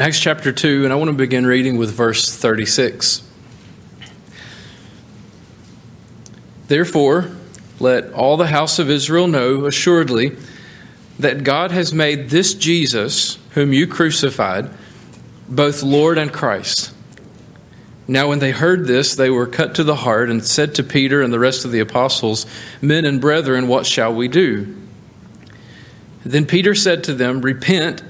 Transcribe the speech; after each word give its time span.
Acts 0.00 0.20
chapter 0.20 0.52
2, 0.52 0.84
and 0.84 0.92
I 0.92 0.96
want 0.96 1.08
to 1.08 1.16
begin 1.16 1.44
reading 1.44 1.76
with 1.76 1.90
verse 1.90 2.32
36. 2.32 3.20
Therefore, 6.68 7.32
let 7.80 8.12
all 8.12 8.36
the 8.36 8.46
house 8.46 8.78
of 8.78 8.88
Israel 8.88 9.26
know 9.26 9.66
assuredly 9.66 10.36
that 11.18 11.42
God 11.42 11.72
has 11.72 11.92
made 11.92 12.30
this 12.30 12.54
Jesus, 12.54 13.38
whom 13.54 13.72
you 13.72 13.88
crucified, 13.88 14.70
both 15.48 15.82
Lord 15.82 16.16
and 16.16 16.32
Christ. 16.32 16.94
Now, 18.06 18.28
when 18.28 18.38
they 18.38 18.52
heard 18.52 18.86
this, 18.86 19.16
they 19.16 19.30
were 19.30 19.48
cut 19.48 19.74
to 19.74 19.82
the 19.82 19.96
heart 19.96 20.30
and 20.30 20.44
said 20.44 20.76
to 20.76 20.84
Peter 20.84 21.22
and 21.22 21.32
the 21.32 21.40
rest 21.40 21.64
of 21.64 21.72
the 21.72 21.80
apostles, 21.80 22.46
Men 22.80 23.04
and 23.04 23.20
brethren, 23.20 23.66
what 23.66 23.84
shall 23.84 24.14
we 24.14 24.28
do? 24.28 24.76
Then 26.24 26.46
Peter 26.46 26.76
said 26.76 27.02
to 27.02 27.14
them, 27.14 27.40
Repent, 27.40 28.04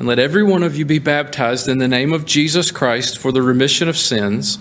and 0.00 0.08
let 0.08 0.18
every 0.18 0.42
one 0.42 0.62
of 0.62 0.74
you 0.76 0.86
be 0.86 0.98
baptized 0.98 1.68
in 1.68 1.76
the 1.76 1.86
name 1.86 2.14
of 2.14 2.24
Jesus 2.24 2.70
Christ 2.70 3.18
for 3.18 3.30
the 3.30 3.42
remission 3.42 3.86
of 3.86 3.98
sins, 3.98 4.58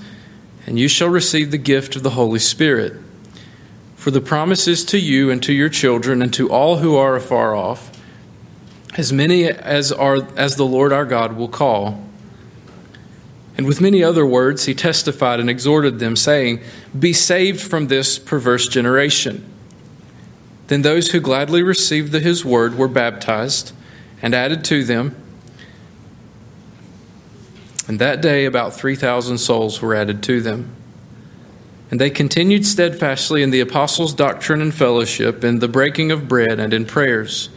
and 0.68 0.78
you 0.78 0.90
shall 0.90 1.08
receive 1.08 1.50
the 1.50 1.58
gift 1.58 1.96
of 1.96 2.04
the 2.04 2.10
Holy 2.10 2.40
Spirit. 2.40 2.92
For 3.96 4.12
the 4.12 4.20
promise 4.20 4.68
is 4.68 4.84
to 4.86 5.00
you 5.00 5.32
and 5.32 5.42
to 5.44 5.54
your 5.54 5.70
children 5.70 6.22
and 6.22 6.34
to 6.34 6.52
all 6.52 6.80
who 6.80 6.98
are 6.98 7.16
afar 7.16 7.56
off, 7.56 7.90
as 8.98 9.14
many 9.14 9.46
as 9.46 9.94
are 9.94 10.28
as 10.36 10.58
the 10.58 10.66
Lord 10.66 10.92
our 10.92 11.06
God 11.06 11.38
will 11.38 11.48
call. 11.48 12.04
And 13.58 13.66
with 13.66 13.80
many 13.80 14.04
other 14.04 14.26
words 14.26 14.66
he 14.66 14.74
testified 14.74 15.40
and 15.40 15.50
exhorted 15.50 16.00
them, 16.00 16.18
saying, 16.18 16.62
Be 17.00 17.14
saved 17.14 17.62
from 17.62 17.88
this 17.88 18.20
perverse 18.20 18.68
generation. 18.68 19.50
Then 20.68 20.82
those 20.82 21.12
who 21.12 21.22
gladly 21.22 21.64
received 21.64 22.14
his 22.14 22.44
word 22.44 22.78
were 22.78 22.90
baptized 22.90 23.72
and 24.22 24.36
added 24.36 24.66
to 24.66 24.84
them. 24.84 25.16
And 27.90 27.98
that 27.98 28.22
day 28.22 28.45
about 28.45 28.76
3,000 28.76 29.40
souls 29.40 29.82
were 29.82 29.95
added 29.95 30.22
to 30.23 30.42
them. 30.42 30.76
And 31.90 32.00
they 32.00 32.12
continued 32.12 32.64
steadfastly 32.68 33.42
in 33.42 33.50
the 33.50 33.62
apostles' 33.62 34.14
doctrine 34.14 34.62
and 34.62 34.72
fellowship, 34.72 35.44
in 35.44 35.58
the 35.58 35.68
breaking 35.68 36.12
of 36.12 36.28
bread, 36.28 36.59
and 36.59 36.72
in 36.72 36.86
prayers. 36.86 37.50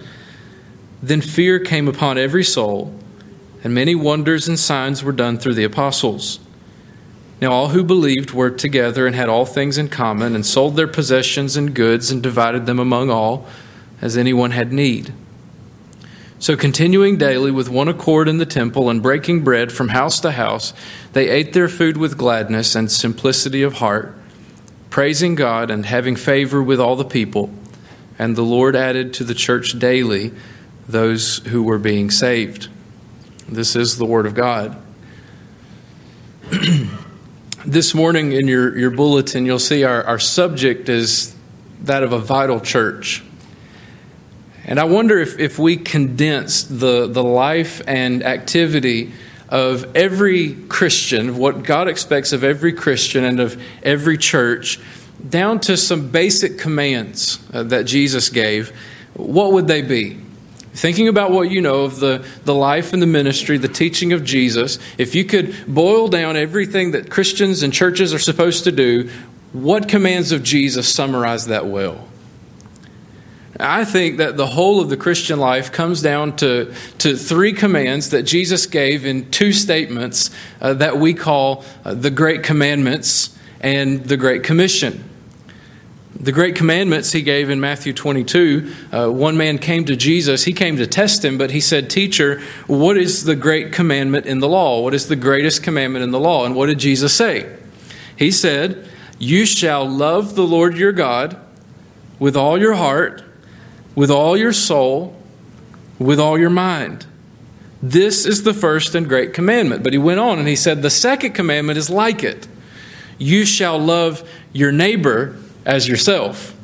Then 1.03 1.21
fear 1.21 1.61
came 1.61 1.87
upon 1.87 2.17
every 2.17 2.45
soul, 2.45 2.99
and 3.63 3.75
many 3.75 3.95
wonders 3.95 4.49
and 4.49 4.59
signs 4.59 5.05
were 5.05 5.13
done 5.13 5.37
through 5.37 5.53
the 5.53 5.65
apostles. 5.65 6.41
Now 7.43 7.53
all 7.53 7.69
who 7.69 7.85
believed 7.85 8.31
were 8.31 8.51
together 8.51 9.07
and 9.07 9.15
had 9.15 9.29
all 9.29 9.45
things 9.45 9.77
in 9.77 9.89
common, 9.89 10.35
and 10.35 10.47
sold 10.47 10.77
their 10.77 10.89
possessions 10.89 11.59
and 11.59 11.75
goods, 11.75 12.11
and 12.11 12.23
divided 12.23 12.65
them 12.65 12.79
among 12.79 13.11
all, 13.11 13.47
as 14.01 14.17
anyone 14.17 14.53
had 14.53 14.73
need. 14.73 15.13
So, 16.43 16.57
continuing 16.57 17.19
daily 17.19 17.53
with 17.53 17.69
one 17.69 17.87
accord 17.87 18.27
in 18.27 18.39
the 18.39 18.45
temple 18.45 18.91
and 18.91 19.01
breaking 19.01 19.45
bread 19.45 19.71
from 19.71 19.91
house 19.91 20.19
to 20.19 20.33
house, 20.33 20.75
they 21.13 21.29
ate 21.29 21.53
their 21.53 21.69
food 21.69 21.97
with 21.97 22.19
gladness 22.19 22.75
and 22.75 22.91
simplicity 22.91 23.63
of 23.63 23.75
heart 23.75 24.19
praising 24.91 25.37
God 25.37 25.71
and 25.71 25.87
having 25.87 26.17
favor 26.17 26.61
with 26.61 26.81
all 26.81 26.97
the 26.97 27.05
people. 27.05 27.49
And 28.19 28.35
the 28.35 28.43
Lord 28.43 28.75
added 28.75 29.15
to 29.15 29.25
the 29.25 29.35
church 29.35 29.79
daily 29.79 30.33
those 30.89 31.39
who 31.47 31.63
were 31.63 31.79
being 31.79 32.11
saved. 32.11 32.69
This 33.49 33.77
is 33.77 33.97
the 33.97 34.05
Word 34.05 34.27
of 34.27 34.35
God. 34.35 34.77
this 37.65 37.95
morning 37.95 38.33
in 38.33 38.49
your, 38.49 38.77
your 38.77 38.91
bulletin, 38.91 39.47
you'll 39.47 39.61
see 39.61 39.85
our, 39.85 40.03
our 40.03 40.19
subject 40.19 40.89
is 40.89 41.37
that 41.83 42.03
of 42.03 42.13
a 42.13 42.19
vital 42.19 42.59
church. 42.59 43.23
And 44.65 44.79
I 44.79 44.85
wonder 44.85 45.19
if, 45.19 45.39
if 45.39 45.59
we 45.59 45.77
condense 45.77 46.63
the, 46.63 47.07
the 47.07 47.25
life 47.25 47.83
and 47.87 48.23
activity 48.23 49.13
of 49.49 49.97
every 49.97 50.55
Christian, 50.55 51.37
what 51.37 51.63
God 51.63 51.89
expects 51.89 52.33
of 52.33 52.45
every 52.45 52.73
Christian 52.73 53.25
and 53.25 53.41
of 53.41 53.61
every 53.83 54.17
church, 54.17 54.81
down 55.29 55.61
to 55.61 55.77
some 55.77 56.11
basic 56.11 56.59
commands 56.59 57.39
uh, 57.53 57.63
that 57.65 57.85
Jesus 57.85 58.29
gave, 58.29 58.71
what 59.15 59.53
would 59.53 59.67
they 59.67 59.83
be? 59.83 60.19
Thinking 60.75 61.09
about 61.09 61.33
what 61.33 61.51
you 61.51 61.61
know 61.61 61.83
of 61.83 62.01
the, 62.01 62.25
the 62.45 62.55
life 62.55 62.95
and 62.95 63.03
the 63.03 63.07
ministry, 63.07 63.59
the 63.59 63.69
teaching 63.69 64.15
of 64.15 64.25
Jesus, 64.25 64.79
if 64.97 65.15
you 65.15 65.25
could 65.25 65.55
boil 65.67 66.09
down 66.09 66.37
everything 66.37 66.93
that 66.93 67.11
Christians 67.11 67.63
and 67.63 67.73
churches 67.73 68.15
are 68.15 68.19
supposed 68.19 68.65
to 68.65 68.73
do, 68.73 69.11
what 69.53 69.87
commands 69.87 70.33
of 70.33 70.43
Jesus 70.43 70.89
summarize 70.89 71.49
that 71.49 71.67
well? 71.67 72.09
I 73.63 73.85
think 73.85 74.17
that 74.19 74.37
the 74.37 74.47
whole 74.47 74.81
of 74.81 74.91
the 74.91 74.97
Christian 74.97 75.39
life 75.39 75.71
comes 75.71 76.03
down 76.03 76.37
to, 76.37 76.75
to 76.99 77.17
three 77.17 77.53
commands 77.53 78.11
that 78.11 78.25
Jesus 78.25 78.67
gave 78.67 79.07
in 79.07 79.31
two 79.31 79.53
statements 79.53 80.31
uh, 80.61 80.75
that 80.75 80.99
we 80.99 81.15
call 81.15 81.65
uh, 81.85 81.95
the 81.95 82.11
Great 82.11 82.43
Commandments 82.43 83.39
and 83.61 84.05
the 84.05 84.17
Great 84.17 84.43
Commission. 84.43 85.09
The 86.15 86.33
Great 86.33 86.57
Commandments 86.57 87.13
he 87.13 87.23
gave 87.23 87.51
in 87.51 87.61
Matthew 87.61 87.93
22, 87.93 88.73
uh, 88.93 89.09
one 89.09 89.37
man 89.37 89.59
came 89.59 89.85
to 89.85 89.97
Jesus. 89.97 90.45
He 90.45 90.53
came 90.53 90.77
to 90.77 90.87
test 90.87 91.25
him, 91.25 91.39
but 91.39 91.53
he 91.53 91.61
said, 91.61 91.89
Teacher, 91.89 92.41
what 92.67 92.97
is 92.97 93.25
the 93.25 93.37
great 93.37 93.73
commandment 93.73 94.27
in 94.27 94.41
the 94.41 94.49
law? 94.49 94.81
What 94.81 94.95
is 94.95 95.09
the 95.09 95.17
greatest 95.17 95.63
commandment 95.63 96.03
in 96.03 96.11
the 96.11 96.21
law? 96.21 96.45
And 96.45 96.55
what 96.55 96.67
did 96.67 96.79
Jesus 96.79 97.15
say? 97.15 97.57
He 98.17 98.31
said, 98.31 98.89
You 99.19 99.47
shall 99.47 99.89
love 99.89 100.35
the 100.35 100.47
Lord 100.47 100.77
your 100.77 100.93
God 100.93 101.37
with 102.19 102.37
all 102.37 102.59
your 102.59 102.75
heart 102.75 103.23
with 103.95 104.11
all 104.11 104.37
your 104.37 104.53
soul, 104.53 105.17
with 105.99 106.19
all 106.19 106.39
your 106.39 106.51
mind. 106.51 107.07
This 107.83 108.25
is 108.25 108.45
the 108.45 108.55
first 108.55 108.95
and 108.95 109.09
great 109.09 109.35
commandment. 109.35 109.83
But 109.83 109.93
he 109.93 109.99
went 109.99 110.21
on 110.21 110.39
and 110.39 110.47
he 110.47 110.57
said, 110.57 110.83
The 110.83 110.91
second 110.91 111.33
commandment 111.33 111.79
is 111.79 111.91
like 111.91 112.23
it 112.23 112.47
you 113.19 113.45
shall 113.45 113.79
love 113.79 114.29
your 114.53 114.73
neighbor 114.73 115.37
as 115.65 115.87
yourself. 115.87 116.57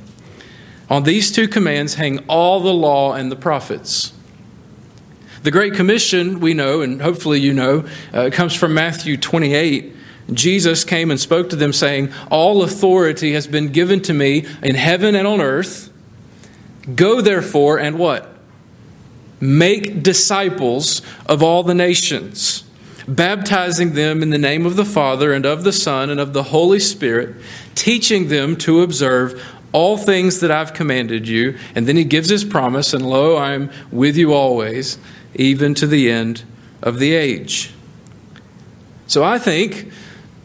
On 0.90 1.02
these 1.04 1.30
two 1.30 1.46
commands 1.46 1.94
hang 1.94 2.18
all 2.26 2.60
the 2.60 2.72
law 2.72 3.12
and 3.12 3.30
the 3.30 3.36
prophets. 3.36 4.12
The 5.42 5.50
Great 5.50 5.74
Commission, 5.74 6.40
we 6.40 6.52
know, 6.52 6.80
and 6.80 7.00
hopefully 7.00 7.38
you 7.38 7.52
know, 7.52 7.86
uh, 8.12 8.30
comes 8.32 8.54
from 8.54 8.74
Matthew 8.74 9.16
28. 9.16 9.94
Jesus 10.32 10.84
came 10.84 11.10
and 11.10 11.20
spoke 11.20 11.50
to 11.50 11.56
them, 11.56 11.72
saying, 11.72 12.12
All 12.30 12.62
authority 12.62 13.32
has 13.34 13.46
been 13.46 13.68
given 13.68 14.00
to 14.02 14.12
me 14.12 14.46
in 14.62 14.74
heaven 14.74 15.14
and 15.14 15.26
on 15.28 15.40
earth. 15.40 15.90
Go 16.94 17.20
therefore 17.20 17.78
and 17.78 17.98
what? 17.98 18.34
Make 19.40 20.02
disciples 20.02 21.02
of 21.26 21.42
all 21.42 21.62
the 21.62 21.74
nations, 21.74 22.64
baptizing 23.06 23.92
them 23.92 24.22
in 24.22 24.30
the 24.30 24.38
name 24.38 24.66
of 24.66 24.76
the 24.76 24.84
Father 24.84 25.32
and 25.32 25.46
of 25.46 25.64
the 25.64 25.72
Son 25.72 26.10
and 26.10 26.18
of 26.18 26.32
the 26.32 26.44
Holy 26.44 26.80
Spirit, 26.80 27.36
teaching 27.74 28.28
them 28.28 28.56
to 28.56 28.82
observe 28.82 29.40
all 29.72 29.96
things 29.96 30.40
that 30.40 30.50
I've 30.50 30.74
commanded 30.74 31.28
you. 31.28 31.56
And 31.74 31.86
then 31.86 31.96
he 31.96 32.04
gives 32.04 32.30
his 32.30 32.44
promise, 32.44 32.94
and 32.94 33.08
lo, 33.08 33.36
I 33.36 33.52
am 33.52 33.70
with 33.92 34.16
you 34.16 34.32
always, 34.32 34.98
even 35.34 35.74
to 35.74 35.86
the 35.86 36.10
end 36.10 36.42
of 36.82 36.98
the 36.98 37.12
age. 37.12 37.72
So 39.06 39.22
I 39.22 39.38
think 39.38 39.90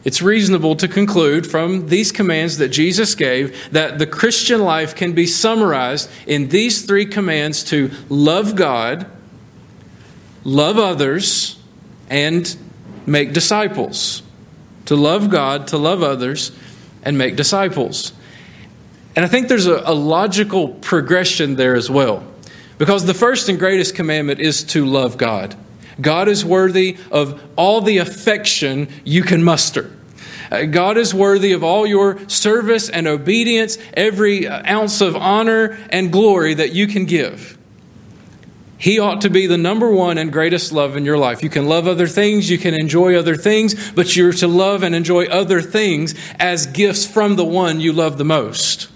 it's 0.04 0.20
reasonable 0.20 0.76
to 0.76 0.86
conclude 0.86 1.46
from 1.46 1.88
these 1.88 2.12
commands 2.12 2.58
that 2.58 2.68
Jesus 2.68 3.14
gave 3.14 3.72
that 3.72 3.98
the 3.98 4.06
Christian 4.06 4.62
life 4.62 4.94
can 4.94 5.12
be 5.12 5.26
summarized 5.26 6.10
in 6.26 6.48
these 6.48 6.84
three 6.84 7.06
commands 7.06 7.64
to 7.64 7.90
love 8.10 8.54
God, 8.54 9.06
love 10.44 10.78
others, 10.78 11.58
and 12.10 12.54
make 13.06 13.32
disciples. 13.32 14.22
To 14.86 14.96
love 14.96 15.30
God, 15.30 15.68
to 15.68 15.78
love 15.78 16.02
others, 16.02 16.52
and 17.02 17.16
make 17.16 17.36
disciples. 17.36 18.12
And 19.16 19.24
I 19.24 19.28
think 19.28 19.48
there's 19.48 19.66
a, 19.66 19.82
a 19.86 19.94
logical 19.94 20.68
progression 20.68 21.56
there 21.56 21.74
as 21.74 21.88
well. 21.88 22.24
Because 22.76 23.06
the 23.06 23.14
first 23.14 23.48
and 23.48 23.58
greatest 23.58 23.94
commandment 23.94 24.40
is 24.40 24.64
to 24.64 24.84
love 24.84 25.16
God. 25.16 25.56
God 26.00 26.28
is 26.28 26.44
worthy 26.44 26.96
of 27.10 27.42
all 27.56 27.80
the 27.80 27.98
affection 27.98 28.88
you 29.04 29.22
can 29.22 29.42
muster. 29.42 29.90
Uh, 30.50 30.62
God 30.64 30.98
is 30.98 31.14
worthy 31.14 31.52
of 31.52 31.64
all 31.64 31.86
your 31.86 32.28
service 32.28 32.88
and 32.88 33.06
obedience, 33.06 33.78
every 33.94 34.46
ounce 34.48 35.00
of 35.00 35.16
honor 35.16 35.78
and 35.90 36.12
glory 36.12 36.54
that 36.54 36.72
you 36.72 36.86
can 36.86 37.06
give. 37.06 37.58
He 38.76 38.98
ought 38.98 39.22
to 39.22 39.30
be 39.30 39.46
the 39.46 39.56
number 39.56 39.90
one 39.90 40.18
and 40.18 40.30
greatest 40.30 40.70
love 40.70 40.96
in 40.96 41.04
your 41.04 41.16
life. 41.16 41.42
You 41.42 41.48
can 41.48 41.66
love 41.66 41.88
other 41.88 42.06
things, 42.06 42.50
you 42.50 42.58
can 42.58 42.74
enjoy 42.74 43.16
other 43.16 43.36
things, 43.36 43.92
but 43.92 44.14
you're 44.14 44.32
to 44.34 44.46
love 44.46 44.82
and 44.82 44.94
enjoy 44.94 45.24
other 45.26 45.62
things 45.62 46.14
as 46.38 46.66
gifts 46.66 47.06
from 47.06 47.36
the 47.36 47.44
one 47.44 47.80
you 47.80 47.92
love 47.92 48.18
the 48.18 48.24
most. 48.24 48.88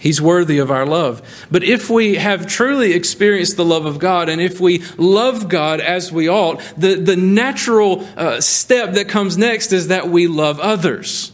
He's 0.00 0.20
worthy 0.20 0.56
of 0.56 0.70
our 0.70 0.86
love. 0.86 1.20
But 1.50 1.62
if 1.62 1.90
we 1.90 2.14
have 2.14 2.46
truly 2.46 2.94
experienced 2.94 3.58
the 3.58 3.66
love 3.66 3.84
of 3.84 3.98
God 3.98 4.30
and 4.30 4.40
if 4.40 4.58
we 4.58 4.82
love 4.96 5.50
God 5.50 5.78
as 5.78 6.10
we 6.10 6.26
ought, 6.26 6.60
the, 6.74 6.94
the 6.94 7.16
natural 7.16 8.08
uh, 8.16 8.40
step 8.40 8.94
that 8.94 9.10
comes 9.10 9.36
next 9.36 9.74
is 9.74 9.88
that 9.88 10.08
we 10.08 10.26
love 10.26 10.58
others. 10.58 11.32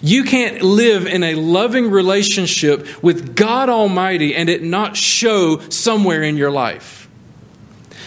You 0.00 0.24
can't 0.24 0.62
live 0.62 1.06
in 1.06 1.22
a 1.22 1.34
loving 1.34 1.90
relationship 1.90 3.02
with 3.02 3.36
God 3.36 3.68
Almighty 3.68 4.34
and 4.34 4.48
it 4.48 4.62
not 4.62 4.96
show 4.96 5.60
somewhere 5.68 6.22
in 6.22 6.38
your 6.38 6.50
life. 6.50 7.10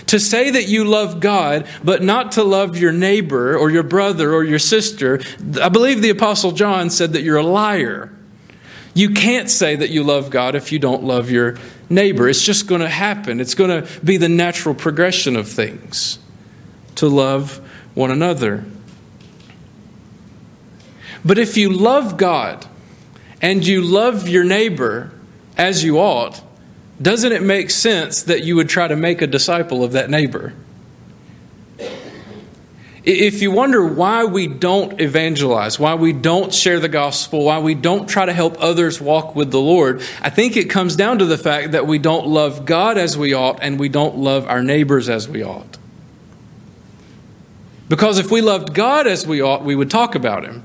To 0.08 0.20
say 0.20 0.50
that 0.50 0.68
you 0.68 0.86
love 0.86 1.20
God, 1.20 1.68
but 1.84 2.02
not 2.02 2.32
to 2.32 2.44
love 2.44 2.76
your 2.76 2.92
neighbor 2.92 3.56
or 3.56 3.70
your 3.70 3.84
brother 3.84 4.34
or 4.34 4.44
your 4.44 4.58
sister, 4.58 5.22
I 5.62 5.70
believe 5.70 6.02
the 6.02 6.10
Apostle 6.10 6.54
John 6.54 6.90
said 6.90 7.14
that 7.14 7.22
you're 7.22 7.38
a 7.38 7.44
liar. 7.44 8.12
You 8.94 9.12
can't 9.12 9.50
say 9.50 9.76
that 9.76 9.90
you 9.90 10.04
love 10.04 10.30
God 10.30 10.56
if 10.56 10.72
you 10.72 10.80
don't 10.80 11.04
love 11.04 11.30
your 11.30 11.58
neighbor. 11.90 12.28
It's 12.28 12.44
just 12.44 12.68
going 12.68 12.82
to 12.82 12.90
happen. 12.90 13.40
It's 13.40 13.56
going 13.56 13.84
to 13.84 14.00
be 14.02 14.18
the 14.18 14.30
natural 14.30 14.76
progression 14.76 15.36
of 15.36 15.48
things 15.48 16.20
to 16.96 17.08
love 17.08 17.58
one 17.94 18.12
another. 18.12 18.66
But 21.24 21.38
if 21.38 21.58
you 21.58 21.72
love 21.72 22.18
God 22.18 22.66
and 23.42 23.66
you 23.66 23.82
love 23.82 24.28
your 24.28 24.44
neighbor 24.44 25.12
as 25.58 25.84
you 25.84 26.00
ought, 26.00 26.42
doesn't 27.02 27.32
it 27.32 27.42
make 27.42 27.70
sense 27.70 28.24
that 28.24 28.44
you 28.44 28.56
would 28.56 28.70
try 28.70 28.88
to 28.88 28.96
make 28.96 29.22
a 29.22 29.28
disciple 29.28 29.84
of 29.84 29.94
that 29.94 30.10
neighbor? 30.10 30.54
If 33.04 33.42
you 33.42 33.52
wonder 33.52 33.86
why 33.86 34.26
we 34.26 34.48
don't 34.48 35.00
evangelize, 35.00 35.80
why 35.80 35.96
we 35.96 36.12
don't 36.12 36.54
share 36.54 36.80
the 36.80 36.90
gospel, 36.90 37.46
why 37.46 37.60
we 37.60 37.74
don't 37.74 38.10
try 38.10 38.26
to 38.26 38.34
help 38.34 38.58
others 38.60 39.00
walk 39.00 39.36
with 39.36 39.52
the 39.52 39.60
Lord, 39.60 40.02
I 40.22 40.30
think 40.30 40.58
it 40.58 40.70
comes 40.70 40.98
down 40.98 41.20
to 41.20 41.26
the 41.26 41.38
fact 41.38 41.72
that 41.72 41.88
we 41.88 41.98
don't 41.98 42.28
love 42.28 42.66
God 42.66 42.98
as 42.98 43.18
we 43.18 43.34
ought 43.34 43.60
and 43.62 43.80
we 43.80 43.88
don't 43.88 44.18
love 44.18 44.46
our 44.48 44.62
neighbors 44.62 45.08
as 45.08 45.30
we 45.30 45.44
ought. 45.44 45.78
Because 47.88 48.20
if 48.20 48.30
we 48.30 48.42
loved 48.42 48.74
God 48.74 49.08
as 49.08 49.26
we 49.26 49.42
ought, 49.42 49.64
we 49.64 49.76
would 49.76 49.90
talk 49.90 50.14
about 50.14 50.44
Him. 50.44 50.64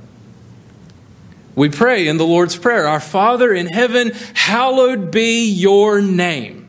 We 1.54 1.68
pray 1.68 2.08
in 2.08 2.16
the 2.16 2.26
Lord's 2.26 2.56
Prayer 2.56 2.86
Our 2.86 3.00
Father 3.00 3.54
in 3.54 3.66
heaven, 3.66 4.10
hallowed 4.34 5.12
be 5.12 5.48
your 5.48 6.02
name. 6.02 6.68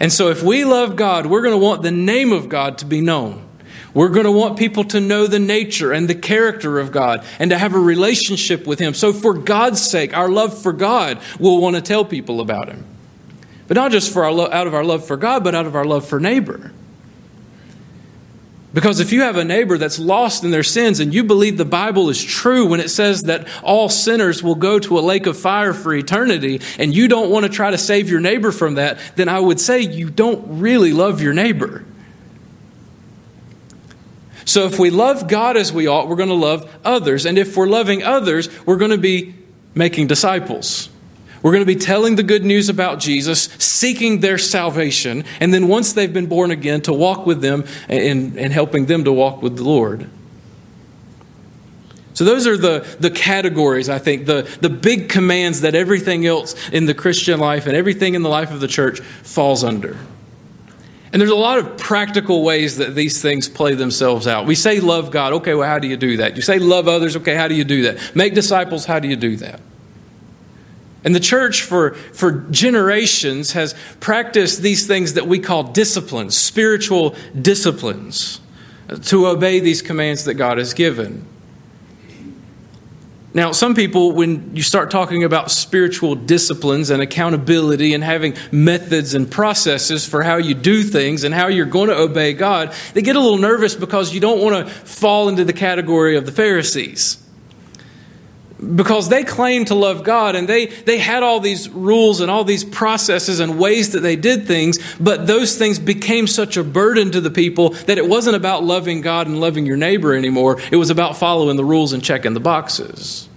And 0.00 0.12
so, 0.12 0.28
if 0.28 0.42
we 0.42 0.64
love 0.64 0.96
God, 0.96 1.26
we're 1.26 1.42
going 1.42 1.54
to 1.54 1.64
want 1.64 1.82
the 1.82 1.92
name 1.92 2.32
of 2.32 2.48
God 2.48 2.78
to 2.78 2.84
be 2.84 3.00
known. 3.00 3.43
We're 3.94 4.08
going 4.08 4.26
to 4.26 4.32
want 4.32 4.58
people 4.58 4.82
to 4.84 5.00
know 5.00 5.28
the 5.28 5.38
nature 5.38 5.92
and 5.92 6.08
the 6.08 6.16
character 6.16 6.80
of 6.80 6.90
God 6.90 7.24
and 7.38 7.50
to 7.50 7.58
have 7.58 7.74
a 7.74 7.78
relationship 7.78 8.66
with 8.66 8.80
Him. 8.80 8.92
So, 8.92 9.12
for 9.12 9.34
God's 9.34 9.80
sake, 9.80 10.16
our 10.16 10.28
love 10.28 10.60
for 10.60 10.72
God, 10.72 11.20
we'll 11.38 11.60
want 11.60 11.76
to 11.76 11.82
tell 11.82 12.04
people 12.04 12.40
about 12.40 12.68
Him. 12.68 12.84
But 13.68 13.76
not 13.76 13.92
just 13.92 14.12
for 14.12 14.24
our 14.24 14.32
lo- 14.32 14.50
out 14.50 14.66
of 14.66 14.74
our 14.74 14.84
love 14.84 15.06
for 15.06 15.16
God, 15.16 15.44
but 15.44 15.54
out 15.54 15.66
of 15.66 15.76
our 15.76 15.84
love 15.84 16.06
for 16.06 16.18
neighbor. 16.18 16.72
Because 18.74 18.98
if 18.98 19.12
you 19.12 19.22
have 19.22 19.36
a 19.36 19.44
neighbor 19.44 19.78
that's 19.78 20.00
lost 20.00 20.42
in 20.42 20.50
their 20.50 20.64
sins 20.64 20.98
and 20.98 21.14
you 21.14 21.22
believe 21.22 21.56
the 21.56 21.64
Bible 21.64 22.10
is 22.10 22.22
true 22.22 22.66
when 22.66 22.80
it 22.80 22.90
says 22.90 23.22
that 23.22 23.46
all 23.62 23.88
sinners 23.88 24.42
will 24.42 24.56
go 24.56 24.80
to 24.80 24.98
a 24.98 25.00
lake 25.00 25.26
of 25.26 25.38
fire 25.38 25.72
for 25.72 25.94
eternity, 25.94 26.60
and 26.76 26.92
you 26.92 27.06
don't 27.06 27.30
want 27.30 27.46
to 27.46 27.48
try 27.48 27.70
to 27.70 27.78
save 27.78 28.10
your 28.10 28.18
neighbor 28.18 28.50
from 28.50 28.74
that, 28.74 28.98
then 29.14 29.28
I 29.28 29.38
would 29.38 29.60
say 29.60 29.80
you 29.80 30.10
don't 30.10 30.58
really 30.58 30.92
love 30.92 31.22
your 31.22 31.32
neighbor. 31.32 31.84
So 34.44 34.66
if 34.66 34.78
we 34.78 34.90
love 34.90 35.28
God 35.28 35.56
as 35.56 35.72
we 35.72 35.86
ought, 35.86 36.08
we're 36.08 36.16
going 36.16 36.28
to 36.28 36.34
love 36.34 36.70
others. 36.84 37.26
And 37.26 37.38
if 37.38 37.56
we're 37.56 37.66
loving 37.66 38.02
others, 38.02 38.48
we're 38.66 38.76
going 38.76 38.90
to 38.90 38.98
be 38.98 39.34
making 39.74 40.06
disciples. 40.06 40.88
We're 41.42 41.52
going 41.52 41.62
to 41.62 41.66
be 41.66 41.76
telling 41.76 42.16
the 42.16 42.22
good 42.22 42.44
news 42.44 42.70
about 42.70 43.00
Jesus, 43.00 43.42
seeking 43.58 44.20
their 44.20 44.38
salvation, 44.38 45.24
and 45.40 45.52
then 45.52 45.68
once 45.68 45.92
they've 45.92 46.12
been 46.12 46.26
born 46.26 46.50
again, 46.50 46.80
to 46.82 46.92
walk 46.94 47.26
with 47.26 47.42
them 47.42 47.64
and, 47.86 48.38
and 48.38 48.50
helping 48.50 48.86
them 48.86 49.04
to 49.04 49.12
walk 49.12 49.42
with 49.42 49.56
the 49.56 49.64
Lord. 49.64 50.08
So, 52.14 52.24
those 52.24 52.46
are 52.46 52.56
the, 52.56 52.96
the 52.98 53.10
categories, 53.10 53.90
I 53.90 53.98
think, 53.98 54.24
the, 54.24 54.48
the 54.60 54.70
big 54.70 55.08
commands 55.10 55.62
that 55.62 55.74
everything 55.74 56.24
else 56.24 56.54
in 56.70 56.86
the 56.86 56.94
Christian 56.94 57.40
life 57.40 57.66
and 57.66 57.76
everything 57.76 58.14
in 58.14 58.22
the 58.22 58.28
life 58.30 58.50
of 58.50 58.60
the 58.60 58.68
church 58.68 59.00
falls 59.00 59.64
under. 59.64 59.98
And 61.14 61.20
there's 61.20 61.30
a 61.30 61.36
lot 61.36 61.60
of 61.60 61.78
practical 61.78 62.42
ways 62.42 62.78
that 62.78 62.96
these 62.96 63.22
things 63.22 63.48
play 63.48 63.76
themselves 63.76 64.26
out. 64.26 64.46
We 64.46 64.56
say 64.56 64.80
love 64.80 65.12
God. 65.12 65.32
Okay, 65.34 65.54
well, 65.54 65.68
how 65.68 65.78
do 65.78 65.86
you 65.86 65.96
do 65.96 66.16
that? 66.16 66.34
You 66.34 66.42
say 66.42 66.58
love 66.58 66.88
others. 66.88 67.14
Okay, 67.14 67.36
how 67.36 67.46
do 67.46 67.54
you 67.54 67.62
do 67.62 67.82
that? 67.82 68.16
Make 68.16 68.34
disciples. 68.34 68.84
How 68.84 68.98
do 68.98 69.06
you 69.06 69.14
do 69.14 69.36
that? 69.36 69.60
And 71.04 71.14
the 71.14 71.20
church 71.20 71.62
for, 71.62 71.94
for 71.94 72.40
generations 72.50 73.52
has 73.52 73.76
practiced 74.00 74.60
these 74.60 74.88
things 74.88 75.14
that 75.14 75.28
we 75.28 75.38
call 75.38 75.62
disciplines, 75.62 76.36
spiritual 76.36 77.14
disciplines, 77.40 78.40
to 79.04 79.28
obey 79.28 79.60
these 79.60 79.82
commands 79.82 80.24
that 80.24 80.34
God 80.34 80.58
has 80.58 80.74
given. 80.74 81.28
Now, 83.34 83.50
some 83.50 83.74
people, 83.74 84.12
when 84.12 84.54
you 84.54 84.62
start 84.62 84.92
talking 84.92 85.24
about 85.24 85.50
spiritual 85.50 86.14
disciplines 86.14 86.90
and 86.90 87.02
accountability 87.02 87.92
and 87.92 88.04
having 88.04 88.36
methods 88.52 89.12
and 89.12 89.28
processes 89.28 90.08
for 90.08 90.22
how 90.22 90.36
you 90.36 90.54
do 90.54 90.84
things 90.84 91.24
and 91.24 91.34
how 91.34 91.48
you're 91.48 91.66
going 91.66 91.88
to 91.88 91.96
obey 91.96 92.32
God, 92.32 92.72
they 92.94 93.02
get 93.02 93.16
a 93.16 93.20
little 93.20 93.38
nervous 93.38 93.74
because 93.74 94.14
you 94.14 94.20
don't 94.20 94.40
want 94.40 94.66
to 94.66 94.72
fall 94.72 95.28
into 95.28 95.44
the 95.44 95.52
category 95.52 96.16
of 96.16 96.26
the 96.26 96.32
Pharisees 96.32 97.23
because 98.64 99.08
they 99.08 99.24
claimed 99.24 99.68
to 99.68 99.74
love 99.74 100.04
God 100.04 100.34
and 100.34 100.48
they, 100.48 100.66
they 100.66 100.98
had 100.98 101.22
all 101.22 101.40
these 101.40 101.68
rules 101.68 102.20
and 102.20 102.30
all 102.30 102.44
these 102.44 102.64
processes 102.64 103.40
and 103.40 103.58
ways 103.58 103.92
that 103.92 104.00
they 104.00 104.16
did 104.16 104.46
things, 104.46 104.78
but 104.98 105.26
those 105.26 105.56
things 105.56 105.78
became 105.78 106.26
such 106.26 106.56
a 106.56 106.64
burden 106.64 107.10
to 107.12 107.20
the 107.20 107.30
people 107.30 107.70
that 107.70 107.98
it 107.98 108.08
wasn't 108.08 108.36
about 108.36 108.64
loving 108.64 109.00
God 109.00 109.26
and 109.26 109.40
loving 109.40 109.66
your 109.66 109.76
neighbor 109.76 110.14
anymore. 110.14 110.60
It 110.70 110.76
was 110.76 110.90
about 110.90 111.16
following 111.16 111.56
the 111.56 111.64
rules 111.64 111.92
and 111.92 112.02
checking 112.02 112.34
the 112.34 112.40
boxes. 112.40 113.28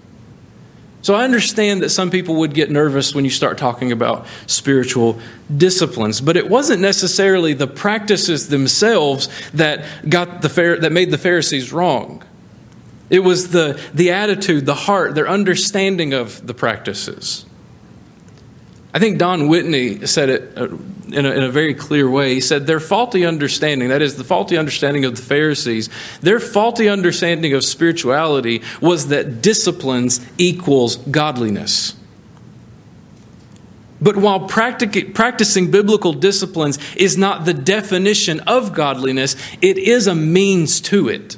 So 1.01 1.15
I 1.15 1.24
understand 1.24 1.83
that 1.83 1.89
some 1.89 2.12
people 2.12 2.35
would 2.35 2.53
get 2.53 2.69
nervous 2.69 3.15
when 3.15 3.24
you 3.24 3.31
start 3.31 3.57
talking 3.57 3.94
about 3.94 4.25
spiritual 4.45 5.19
disciplines, 5.56 6.19
but 6.19 6.35
it 6.35 6.50
wasn't 6.50 6.81
necessarily 6.81 7.53
the 7.53 7.65
practices 7.65 8.50
themselves 8.50 9.29
that 9.51 9.85
got 10.09 10.41
the 10.41 10.77
that 10.81 10.91
made 10.91 11.12
the 11.12 11.18
Pharisees 11.18 11.71
wrong. 11.71 12.24
It 13.09 13.19
was 13.19 13.51
the, 13.51 13.80
the 13.94 14.12
attitude, 14.12 14.65
the 14.65 14.75
heart, 14.75 15.15
their 15.15 15.27
understanding 15.27 16.13
of 16.13 16.45
the 16.45 16.54
practices. 16.54 17.45
I 18.94 19.00
think 19.00 19.18
Don 19.18 19.48
Whitney 19.48 20.06
said 20.07 20.30
it 20.30 20.57
uh, 20.57 20.69
in 21.12 21.25
a, 21.25 21.31
in 21.31 21.44
a, 21.44 21.50
very 21.50 21.74
clear 21.74 22.09
way. 22.09 22.33
He 22.33 22.42
said, 22.42 22.68
Their 22.68 22.80
faulty 22.80 23.25
understanding, 23.25 23.89
that 23.89 24.01
is, 24.01 24.15
the 24.15 24.24
faulty 24.24 24.57
understanding 24.57 25.06
of 25.06 25.15
the 25.15 25.21
Pharisees, 25.21 25.89
their 26.21 26.39
faulty 26.39 26.89
understanding 26.89 27.54
of 27.54 27.63
spirituality 27.63 28.62
was 28.81 29.07
that 29.07 29.42
disciplines 29.42 30.19
equals 30.38 30.95
godliness. 30.95 31.95
But 34.01 34.18
while 34.18 34.48
practic- 34.48 35.13
practicing 35.13 35.71
biblical 35.71 36.13
disciplines 36.13 36.77
is 36.96 37.17
not 37.17 37.46
the 37.46 37.53
definition 37.53 38.39
of 38.41 38.74
godliness, 38.74 39.36
it 39.62 39.77
is 39.77 40.08
a 40.08 40.15
means 40.15 40.82
to 40.82 41.08
it. 41.08 41.38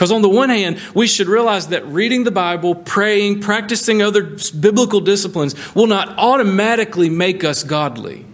Because 0.00 0.12
on 0.12 0.22
the 0.22 0.30
one 0.30 0.48
hand, 0.48 0.80
we 0.94 1.06
should 1.06 1.28
realize 1.28 1.68
that 1.68 1.84
reading 1.84 2.24
the 2.24 2.30
Bible, 2.30 2.74
praying, 2.74 3.42
practicing 3.42 4.00
other 4.00 4.34
biblical 4.58 5.02
disciplines 5.02 5.54
will 5.74 5.88
not 5.88 6.16
automatically 6.16 7.10
make 7.10 7.44
us 7.44 7.62
godly. 7.64 8.24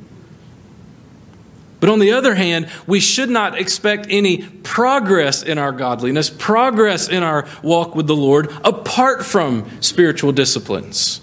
But 1.81 1.89
on 1.89 1.99
the 1.99 2.13
other 2.13 2.37
hand, 2.37 2.69
we 2.87 3.01
should 3.01 3.31
not 3.31 3.59
expect 3.59 4.07
any 4.11 4.45
progress 4.47 5.43
in 5.43 5.59
our 5.59 5.73
godliness, 5.73 6.31
progress 6.31 7.09
in 7.09 7.25
our 7.25 7.49
walk 7.65 7.97
with 7.97 8.07
the 8.07 8.15
Lord, 8.15 8.49
apart 8.63 9.27
from 9.27 9.69
spiritual 9.83 10.31
disciplines. 10.31 11.21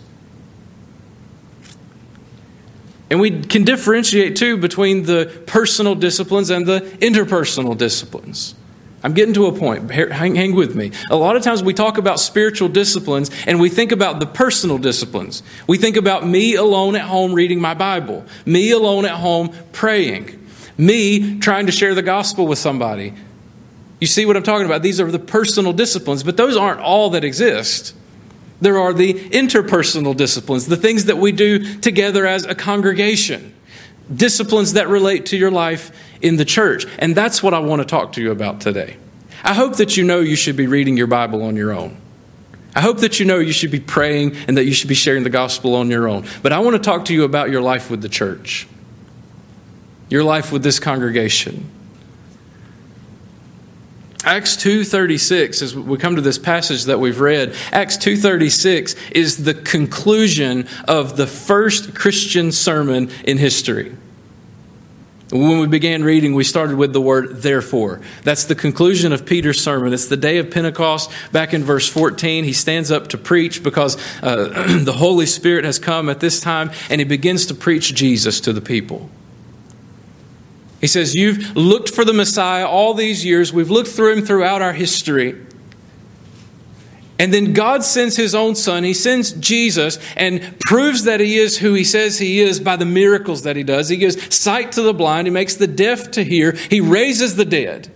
And 3.09 3.21
we 3.21 3.43
can 3.43 3.63
differentiate 3.63 4.35
too 4.35 4.57
between 4.57 5.03
the 5.03 5.43
personal 5.47 5.95
disciplines 5.95 6.49
and 6.49 6.65
the 6.65 6.81
interpersonal 6.99 7.77
disciplines. 7.77 8.55
I'm 9.03 9.13
getting 9.13 9.33
to 9.33 9.47
a 9.47 9.51
point. 9.51 9.91
Hang, 9.91 10.35
hang, 10.35 10.55
with 10.55 10.75
me. 10.75 10.91
A 11.09 11.15
lot 11.17 11.35
of 11.35 11.43
times 11.43 11.61
we 11.61 11.73
talk 11.73 11.97
about 11.97 12.21
spiritual 12.21 12.69
disciplines 12.69 13.29
and 13.45 13.59
we 13.59 13.67
think 13.67 13.91
about 13.91 14.21
the 14.21 14.25
personal 14.25 14.77
disciplines. 14.77 15.43
We 15.67 15.77
think 15.77 15.97
about 15.97 16.25
me 16.25 16.55
alone 16.55 16.95
at 16.95 17.01
home 17.01 17.33
reading 17.33 17.59
my 17.59 17.73
Bible, 17.73 18.25
me 18.45 18.71
alone 18.71 19.05
at 19.05 19.15
home 19.15 19.53
praying, 19.73 20.47
me 20.77 21.37
trying 21.39 21.65
to 21.65 21.73
share 21.73 21.93
the 21.93 22.01
gospel 22.01 22.47
with 22.47 22.59
somebody. 22.59 23.13
You 23.99 24.07
see 24.07 24.25
what 24.25 24.37
I'm 24.37 24.43
talking 24.43 24.65
about? 24.65 24.81
These 24.81 25.01
are 25.01 25.11
the 25.11 25.19
personal 25.19 25.73
disciplines, 25.73 26.23
but 26.23 26.37
those 26.37 26.55
aren't 26.55 26.79
all 26.79 27.09
that 27.11 27.25
exist. 27.25 27.93
There 28.61 28.77
are 28.79 28.93
the 28.93 29.13
interpersonal 29.13 30.15
disciplines, 30.15 30.67
the 30.67 30.77
things 30.77 31.05
that 31.05 31.17
we 31.17 31.33
do 31.33 31.79
together 31.79 32.25
as 32.25 32.45
a 32.45 32.55
congregation, 32.55 33.53
disciplines 34.13 34.73
that 34.73 34.87
relate 34.87 35.25
to 35.27 35.37
your 35.37 35.51
life 35.51 35.91
in 36.23 36.37
the 36.37 36.45
church. 36.45 36.87
And 36.97 37.13
that's 37.13 37.43
what 37.43 37.53
I 37.53 37.59
want 37.59 37.81
to 37.81 37.85
talk 37.85 38.13
to 38.13 38.21
you 38.21 38.31
about 38.31 38.61
today. 38.61 38.97
I 39.43 39.53
hope 39.53 39.75
that 39.75 39.97
you 39.97 40.03
know 40.03 40.21
you 40.21 40.35
should 40.35 40.55
be 40.55 40.65
reading 40.65 40.97
your 40.97 41.07
Bible 41.07 41.43
on 41.43 41.55
your 41.55 41.73
own. 41.73 41.97
I 42.75 42.81
hope 42.81 42.99
that 42.99 43.19
you 43.19 43.25
know 43.25 43.37
you 43.37 43.51
should 43.51 43.69
be 43.69 43.79
praying 43.79 44.35
and 44.47 44.57
that 44.57 44.65
you 44.65 44.73
should 44.73 44.87
be 44.87 44.95
sharing 44.95 45.23
the 45.23 45.29
gospel 45.29 45.75
on 45.75 45.91
your 45.91 46.07
own. 46.07 46.25
But 46.41 46.53
I 46.53 46.59
want 46.59 46.75
to 46.75 46.81
talk 46.81 47.05
to 47.05 47.13
you 47.13 47.23
about 47.23 47.51
your 47.51 47.61
life 47.61 47.91
with 47.91 48.01
the 48.01 48.09
church, 48.09 48.67
your 50.09 50.23
life 50.23 50.51
with 50.51 50.63
this 50.63 50.79
congregation. 50.79 51.69
Acts 54.25 54.55
2:36 54.55 55.61
as 55.61 55.75
we 55.75 55.97
come 55.97 56.15
to 56.15 56.21
this 56.21 56.37
passage 56.37 56.85
that 56.85 56.99
we've 57.01 57.19
read 57.19 57.53
Acts 57.73 57.97
2:36 57.97 58.95
is 59.11 59.43
the 59.43 59.53
conclusion 59.53 60.65
of 60.87 61.17
the 61.17 61.27
first 61.27 61.93
Christian 61.93 62.53
sermon 62.53 63.09
in 63.25 63.37
history. 63.37 63.91
When 65.33 65.57
we 65.57 65.65
began 65.65 66.03
reading, 66.03 66.35
we 66.35 66.43
started 66.43 66.77
with 66.77 66.93
the 66.93 67.01
word 67.01 67.41
therefore. 67.41 68.01
That's 68.21 68.43
the 68.43 68.53
conclusion 68.53 69.11
of 69.11 69.25
Peter's 69.25 69.59
sermon. 69.59 69.91
It's 69.91 70.07
the 70.07 70.15
day 70.15 70.37
of 70.37 70.51
Pentecost. 70.51 71.09
Back 71.31 71.55
in 71.55 71.63
verse 71.63 71.89
14, 71.89 72.43
he 72.43 72.53
stands 72.53 72.91
up 72.91 73.07
to 73.07 73.17
preach 73.17 73.63
because 73.63 73.97
uh, 74.21 74.77
the 74.83 74.93
Holy 74.93 75.25
Spirit 75.25 75.65
has 75.65 75.79
come 75.79 76.07
at 76.07 76.19
this 76.19 76.39
time, 76.39 76.69
and 76.87 77.01
he 77.01 77.05
begins 77.05 77.47
to 77.47 77.55
preach 77.55 77.95
Jesus 77.95 78.39
to 78.41 78.53
the 78.53 78.61
people. 78.61 79.09
He 80.79 80.85
says, 80.85 81.15
You've 81.15 81.55
looked 81.55 81.89
for 81.89 82.05
the 82.05 82.13
Messiah 82.13 82.67
all 82.67 82.93
these 82.93 83.25
years. 83.25 83.51
We've 83.51 83.71
looked 83.71 83.89
through 83.89 84.17
him 84.17 84.25
throughout 84.25 84.61
our 84.61 84.73
history. 84.73 85.35
And 87.19 87.33
then 87.33 87.53
God 87.53 87.83
sends 87.83 88.15
his 88.15 88.33
own 88.33 88.55
son. 88.55 88.83
He 88.83 88.93
sends 88.93 89.31
Jesus 89.33 89.99
and 90.17 90.59
proves 90.61 91.03
that 91.03 91.19
he 91.19 91.37
is 91.37 91.59
who 91.59 91.73
he 91.73 91.83
says 91.83 92.17
he 92.17 92.39
is 92.39 92.59
by 92.59 92.75
the 92.75 92.85
miracles 92.85 93.43
that 93.43 93.55
he 93.55 93.63
does. 93.63 93.89
He 93.89 93.97
gives 93.97 94.35
sight 94.35 94.71
to 94.73 94.81
the 94.81 94.93
blind, 94.93 95.27
he 95.27 95.31
makes 95.31 95.55
the 95.55 95.67
deaf 95.67 96.09
to 96.11 96.23
hear, 96.23 96.53
he 96.69 96.81
raises 96.81 97.35
the 97.35 97.45
dead. 97.45 97.91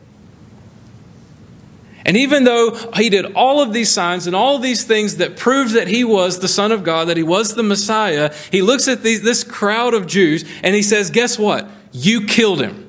And 2.06 2.16
even 2.16 2.46
though 2.46 2.74
he 2.96 3.10
did 3.10 3.34
all 3.34 3.62
of 3.62 3.74
these 3.74 3.92
signs 3.92 4.28
and 4.28 4.36
all 4.36 4.56
of 4.56 4.62
these 4.62 4.86
things 4.86 5.18
that 5.18 5.36
proved 5.36 5.74
that 5.74 5.90
he 5.90 6.06
was 6.06 6.40
the 6.40 6.48
Son 6.48 6.72
of 6.72 6.86
God, 6.86 7.10
that 7.10 7.18
he 7.18 7.24
was 7.24 7.56
the 7.56 7.64
Messiah, 7.64 8.34
he 8.50 8.62
looks 8.62 8.88
at 8.88 9.04
these, 9.04 9.24
this 9.24 9.44
crowd 9.44 9.94
of 9.94 10.08
Jews 10.08 10.46
and 10.64 10.74
he 10.74 10.82
says, 10.82 11.10
Guess 11.10 11.38
what? 11.38 11.70
You 11.92 12.26
killed 12.26 12.62
him. 12.62 12.86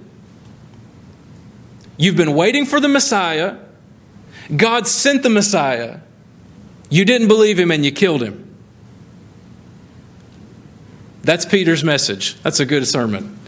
You've 1.97 2.17
been 2.17 2.35
waiting 2.35 2.65
for 2.65 2.79
the 2.79 2.87
Messiah. 2.87 3.57
God 4.55 4.87
sent 4.87 5.25
the 5.25 5.31
Messiah. 5.31 5.99
You 6.91 7.05
didn't 7.05 7.29
believe 7.29 7.59
him 7.59 7.71
and 7.71 7.85
you 7.85 7.93
killed 7.93 8.23
him. 8.23 8.45
That's 11.23 11.45
Peter's 11.45 11.85
message. 11.85 12.41
That's 12.43 12.61
a 12.61 12.65
good 12.65 12.87
sermon. 12.87 13.39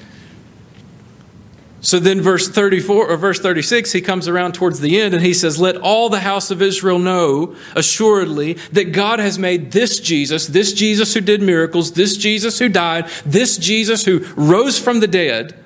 So 1.82 1.98
then, 1.98 2.20
verse 2.20 2.46
34 2.46 3.10
or 3.10 3.16
verse 3.16 3.40
36, 3.40 3.92
he 3.92 4.02
comes 4.02 4.28
around 4.28 4.52
towards 4.52 4.80
the 4.80 5.00
end 5.00 5.14
and 5.14 5.24
he 5.24 5.32
says, 5.32 5.58
Let 5.58 5.76
all 5.76 6.10
the 6.10 6.20
house 6.20 6.50
of 6.50 6.60
Israel 6.60 6.98
know 6.98 7.56
assuredly 7.74 8.54
that 8.72 8.92
God 8.92 9.18
has 9.18 9.38
made 9.38 9.72
this 9.72 9.98
Jesus, 9.98 10.46
this 10.46 10.74
Jesus 10.74 11.14
who 11.14 11.22
did 11.22 11.40
miracles, 11.40 11.92
this 11.92 12.18
Jesus 12.18 12.58
who 12.58 12.68
died, 12.68 13.08
this 13.24 13.56
Jesus 13.56 14.04
who 14.04 14.26
rose 14.36 14.78
from 14.78 15.00
the 15.00 15.08
dead, 15.08 15.58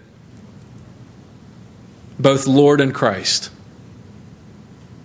both 2.16 2.46
Lord 2.46 2.80
and 2.80 2.94
Christ. 2.94 3.50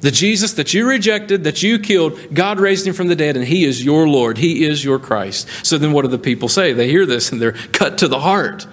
The 0.01 0.11
Jesus 0.11 0.53
that 0.53 0.73
you 0.73 0.87
rejected, 0.87 1.43
that 1.43 1.61
you 1.61 1.77
killed, 1.77 2.33
God 2.33 2.59
raised 2.59 2.87
him 2.87 2.93
from 2.93 3.07
the 3.07 3.15
dead, 3.15 3.35
and 3.35 3.45
he 3.45 3.65
is 3.65 3.83
your 3.83 4.07
Lord. 4.07 4.37
He 4.37 4.63
is 4.65 4.83
your 4.83 4.97
Christ. 4.97 5.47
So 5.65 5.77
then 5.77 5.91
what 5.91 6.03
do 6.03 6.07
the 6.07 6.17
people 6.17 6.47
say? 6.47 6.71
They 6.71 6.87
hear 6.87 7.05
this 7.05 7.31
and 7.31 7.41
they're 7.41 7.51
cut 7.51 7.97
to 7.97 8.07
the 8.07 8.19
heart. 8.19 8.65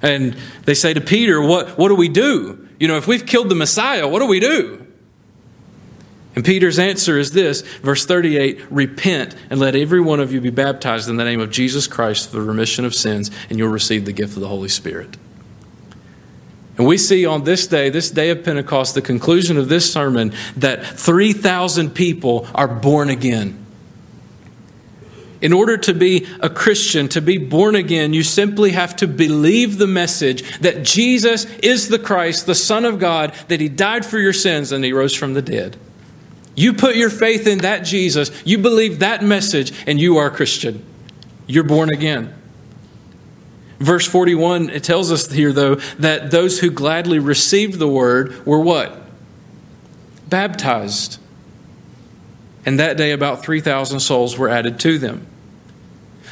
And 0.00 0.36
they 0.64 0.74
say 0.74 0.94
to 0.94 1.00
Peter, 1.00 1.42
What, 1.42 1.76
what 1.76 1.88
do 1.88 1.96
we 1.96 2.08
do? 2.08 2.66
You 2.78 2.88
know, 2.88 2.96
if 2.96 3.06
we've 3.06 3.26
killed 3.26 3.48
the 3.48 3.54
Messiah, 3.54 4.08
what 4.08 4.20
do 4.20 4.26
we 4.26 4.40
do? 4.40 4.86
And 6.34 6.44
Peter's 6.44 6.78
answer 6.78 7.18
is 7.18 7.32
this, 7.32 7.62
verse 7.62 8.06
38 8.06 8.70
Repent 8.70 9.34
and 9.50 9.58
let 9.58 9.74
every 9.74 10.00
one 10.00 10.20
of 10.20 10.32
you 10.32 10.40
be 10.40 10.50
baptized 10.50 11.08
in 11.08 11.16
the 11.16 11.24
name 11.24 11.40
of 11.40 11.50
Jesus 11.50 11.86
Christ 11.86 12.30
for 12.30 12.36
the 12.36 12.42
remission 12.42 12.84
of 12.84 12.94
sins, 12.94 13.30
and 13.50 13.58
you'll 13.58 13.68
receive 13.68 14.04
the 14.04 14.12
gift 14.12 14.34
of 14.34 14.40
the 14.40 14.48
Holy 14.48 14.68
Spirit. 14.68 15.16
And 16.78 16.86
we 16.86 16.96
see 16.96 17.26
on 17.26 17.42
this 17.42 17.66
day, 17.66 17.90
this 17.90 18.08
day 18.08 18.30
of 18.30 18.44
Pentecost, 18.44 18.94
the 18.94 19.02
conclusion 19.02 19.58
of 19.58 19.68
this 19.68 19.92
sermon, 19.92 20.32
that 20.56 20.86
3,000 20.86 21.90
people 21.90 22.46
are 22.54 22.68
born 22.68 23.10
again. 23.10 23.66
In 25.40 25.52
order 25.52 25.76
to 25.76 25.94
be 25.94 26.26
a 26.40 26.48
Christian, 26.48 27.08
to 27.08 27.20
be 27.20 27.36
born 27.36 27.74
again, 27.74 28.12
you 28.12 28.22
simply 28.22 28.72
have 28.72 28.94
to 28.96 29.08
believe 29.08 29.78
the 29.78 29.86
message 29.88 30.58
that 30.60 30.84
Jesus 30.84 31.44
is 31.58 31.88
the 31.88 31.98
Christ, 31.98 32.46
the 32.46 32.54
Son 32.54 32.84
of 32.84 33.00
God, 33.00 33.34
that 33.48 33.60
He 33.60 33.68
died 33.68 34.06
for 34.06 34.18
your 34.18 34.32
sins 34.32 34.70
and 34.70 34.84
He 34.84 34.92
rose 34.92 35.14
from 35.14 35.34
the 35.34 35.42
dead. 35.42 35.76
You 36.54 36.72
put 36.74 36.96
your 36.96 37.10
faith 37.10 37.46
in 37.46 37.58
that 37.58 37.80
Jesus, 37.80 38.30
you 38.44 38.58
believe 38.58 39.00
that 39.00 39.22
message, 39.22 39.72
and 39.86 40.00
you 40.00 40.16
are 40.16 40.26
a 40.26 40.30
Christian. 40.30 40.84
You're 41.46 41.64
born 41.64 41.92
again. 41.92 42.34
Verse 43.78 44.06
41, 44.06 44.70
it 44.70 44.82
tells 44.82 45.12
us 45.12 45.30
here, 45.30 45.52
though, 45.52 45.76
that 45.98 46.30
those 46.30 46.58
who 46.60 46.70
gladly 46.70 47.18
received 47.18 47.78
the 47.78 47.88
word 47.88 48.44
were 48.44 48.60
what? 48.60 49.00
Baptized. 50.28 51.20
And 52.66 52.78
that 52.80 52.96
day, 52.96 53.12
about 53.12 53.42
3,000 53.42 54.00
souls 54.00 54.36
were 54.36 54.48
added 54.48 54.80
to 54.80 54.98
them. 54.98 55.26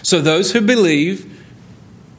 So 0.03 0.21
those 0.21 0.53
who 0.53 0.61
believe 0.61 1.45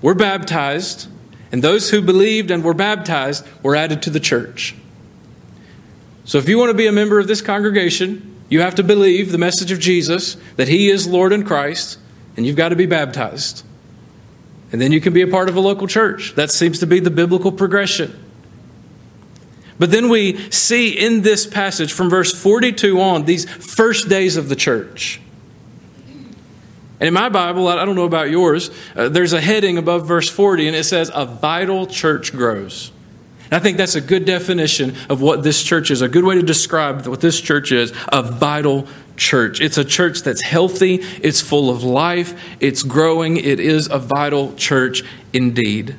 were 0.01 0.15
baptized, 0.15 1.07
and 1.51 1.63
those 1.63 1.89
who 1.89 2.01
believed 2.01 2.49
and 2.49 2.63
were 2.63 2.73
baptized 2.73 3.45
were 3.61 3.75
added 3.75 4.01
to 4.03 4.09
the 4.09 4.19
church. 4.19 4.75
So 6.23 6.37
if 6.37 6.47
you 6.47 6.57
want 6.57 6.69
to 6.69 6.77
be 6.77 6.87
a 6.87 6.91
member 6.91 7.19
of 7.19 7.27
this 7.27 7.41
congregation, 7.41 8.35
you 8.49 8.61
have 8.61 8.75
to 8.75 8.83
believe 8.83 9.31
the 9.31 9.37
message 9.37 9.71
of 9.71 9.79
Jesus, 9.79 10.35
that 10.55 10.67
He 10.67 10.89
is 10.89 11.05
Lord 11.05 11.33
and 11.33 11.45
Christ, 11.45 11.99
and 12.35 12.45
you've 12.45 12.55
got 12.55 12.69
to 12.69 12.75
be 12.75 12.85
baptized. 12.85 13.63
And 14.71 14.81
then 14.81 14.91
you 14.91 14.99
can 14.99 15.13
be 15.13 15.21
a 15.21 15.27
part 15.27 15.49
of 15.49 15.55
a 15.55 15.59
local 15.59 15.87
church. 15.87 16.35
That 16.35 16.51
seems 16.51 16.79
to 16.79 16.87
be 16.87 16.99
the 16.99 17.09
biblical 17.09 17.51
progression. 17.51 18.23
But 19.79 19.91
then 19.91 20.09
we 20.09 20.49
see 20.49 20.89
in 20.89 21.21
this 21.21 21.45
passage 21.45 21.93
from 21.93 22.09
verse 22.09 22.33
42 22.33 22.99
on 22.99 23.25
these 23.25 23.45
first 23.45 24.09
days 24.09 24.35
of 24.35 24.49
the 24.49 24.55
church. 24.55 25.21
And 26.99 27.07
in 27.07 27.13
my 27.13 27.29
Bible, 27.29 27.67
I 27.67 27.85
don't 27.85 27.95
know 27.95 28.05
about 28.05 28.31
yours, 28.31 28.71
uh, 28.95 29.07
there's 29.09 29.33
a 29.33 29.41
heading 29.41 29.77
above 29.77 30.07
verse 30.07 30.29
40 30.29 30.67
and 30.67 30.75
it 30.75 30.83
says, 30.83 31.11
A 31.13 31.25
vital 31.25 31.85
church 31.85 32.31
grows. 32.31 32.91
And 33.45 33.53
I 33.53 33.59
think 33.59 33.77
that's 33.77 33.95
a 33.95 34.01
good 34.01 34.25
definition 34.25 34.95
of 35.07 35.21
what 35.21 35.43
this 35.43 35.63
church 35.63 35.91
is, 35.91 36.01
a 36.01 36.09
good 36.09 36.23
way 36.23 36.35
to 36.35 36.41
describe 36.41 37.05
what 37.05 37.21
this 37.21 37.39
church 37.39 37.71
is 37.71 37.93
a 38.11 38.23
vital 38.23 38.87
church. 39.17 39.59
It's 39.59 39.77
a 39.77 39.85
church 39.85 40.21
that's 40.21 40.41
healthy, 40.41 40.95
it's 41.21 41.41
full 41.41 41.69
of 41.69 41.83
life, 41.83 42.39
it's 42.59 42.83
growing, 42.83 43.37
it 43.37 43.59
is 43.59 43.89
a 43.89 43.99
vital 43.99 44.53
church 44.55 45.03
indeed. 45.33 45.95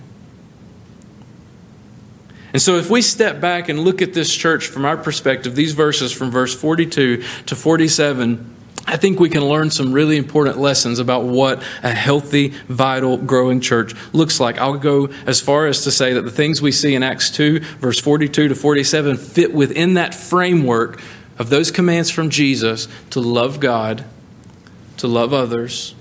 And 2.52 2.62
so, 2.62 2.76
if 2.76 2.88
we 2.88 3.02
step 3.02 3.40
back 3.40 3.68
and 3.68 3.80
look 3.80 4.00
at 4.00 4.14
this 4.14 4.34
church 4.34 4.68
from 4.68 4.86
our 4.86 4.96
perspective, 4.96 5.54
these 5.54 5.74
verses 5.74 6.12
from 6.12 6.30
verse 6.30 6.54
42 6.54 7.22
to 7.46 7.56
47, 7.56 8.56
I 8.86 8.96
think 8.96 9.20
we 9.20 9.28
can 9.28 9.44
learn 9.44 9.70
some 9.70 9.92
really 9.92 10.16
important 10.16 10.56
lessons 10.56 10.98
about 10.98 11.24
what 11.24 11.62
a 11.82 11.90
healthy, 11.90 12.48
vital, 12.68 13.18
growing 13.18 13.60
church 13.60 13.94
looks 14.14 14.40
like. 14.40 14.56
I'll 14.56 14.78
go 14.78 15.10
as 15.26 15.42
far 15.42 15.66
as 15.66 15.84
to 15.84 15.90
say 15.90 16.14
that 16.14 16.22
the 16.22 16.30
things 16.30 16.62
we 16.62 16.72
see 16.72 16.94
in 16.94 17.02
Acts 17.02 17.30
2, 17.32 17.60
verse 17.80 18.00
42 18.00 18.48
to 18.48 18.54
47, 18.54 19.18
fit 19.18 19.52
within 19.52 19.94
that 19.94 20.14
framework 20.14 21.02
of 21.38 21.50
those 21.50 21.70
commands 21.70 22.10
from 22.10 22.30
Jesus 22.30 22.88
to 23.10 23.20
love 23.20 23.60
God, 23.60 24.04
to 24.98 25.06
love 25.06 25.32
others, 25.32 25.94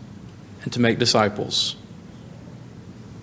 and 0.63 0.73
to 0.73 0.79
make 0.81 0.99
disciples. 0.99 1.75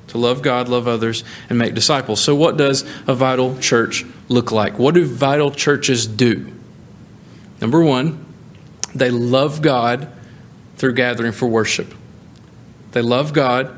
To 0.08 0.18
love 0.18 0.42
God, 0.42 0.68
love 0.68 0.86
others, 0.86 1.24
and 1.48 1.58
make 1.58 1.74
disciples. 1.74 2.20
So, 2.20 2.34
what 2.34 2.56
does 2.56 2.84
a 3.06 3.14
vital 3.14 3.58
church 3.58 4.04
look 4.28 4.52
like? 4.52 4.78
What 4.78 4.94
do 4.94 5.04
vital 5.04 5.50
churches 5.50 6.06
do? 6.06 6.52
Number 7.60 7.82
one, 7.82 8.24
they 8.94 9.10
love 9.10 9.60
God 9.60 10.08
through 10.76 10.94
gathering 10.94 11.32
for 11.32 11.48
worship. 11.48 11.92
They 12.92 13.02
love 13.02 13.32
God 13.32 13.76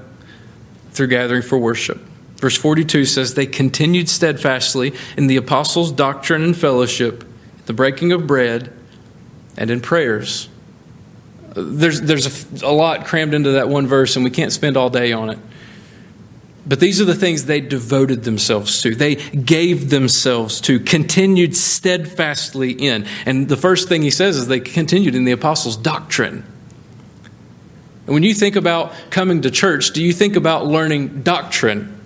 through 0.92 1.06
gathering 1.06 1.42
for 1.42 1.56
worship. 1.56 1.98
Verse 2.36 2.56
42 2.56 3.06
says, 3.06 3.34
They 3.34 3.46
continued 3.46 4.10
steadfastly 4.10 4.94
in 5.16 5.26
the 5.26 5.36
apostles' 5.36 5.90
doctrine 5.90 6.42
and 6.42 6.56
fellowship 6.56 7.24
the 7.66 7.72
breaking 7.72 8.12
of 8.12 8.26
bread, 8.26 8.72
and 9.56 9.70
in 9.70 9.80
prayers. 9.80 10.48
There's, 11.54 12.00
there's 12.00 12.62
a, 12.62 12.66
a 12.66 12.72
lot 12.72 13.06
crammed 13.06 13.34
into 13.34 13.52
that 13.52 13.68
one 13.68 13.86
verse, 13.86 14.16
and 14.16 14.24
we 14.24 14.30
can't 14.30 14.52
spend 14.52 14.76
all 14.76 14.90
day 14.90 15.12
on 15.12 15.30
it. 15.30 15.38
But 16.66 16.80
these 16.80 17.00
are 17.00 17.04
the 17.04 17.14
things 17.14 17.44
they 17.44 17.60
devoted 17.60 18.24
themselves 18.24 18.82
to. 18.82 18.94
They 18.94 19.14
gave 19.14 19.88
themselves 19.88 20.60
to, 20.62 20.80
continued 20.80 21.56
steadfastly 21.56 22.72
in. 22.72 23.06
And 23.24 23.48
the 23.48 23.56
first 23.56 23.88
thing 23.88 24.02
he 24.02 24.10
says 24.10 24.36
is 24.36 24.48
they 24.48 24.60
continued 24.60 25.14
in 25.14 25.24
the 25.24 25.32
apostles' 25.32 25.76
doctrine. 25.76 26.44
And 28.06 28.14
when 28.14 28.24
you 28.24 28.34
think 28.34 28.56
about 28.56 28.92
coming 29.10 29.42
to 29.42 29.50
church, 29.50 29.92
do 29.92 30.02
you 30.02 30.12
think 30.12 30.34
about 30.34 30.66
learning 30.66 31.22
doctrine, 31.22 32.00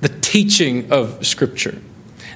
the 0.00 0.08
teaching 0.08 0.90
of 0.90 1.26
Scripture? 1.26 1.78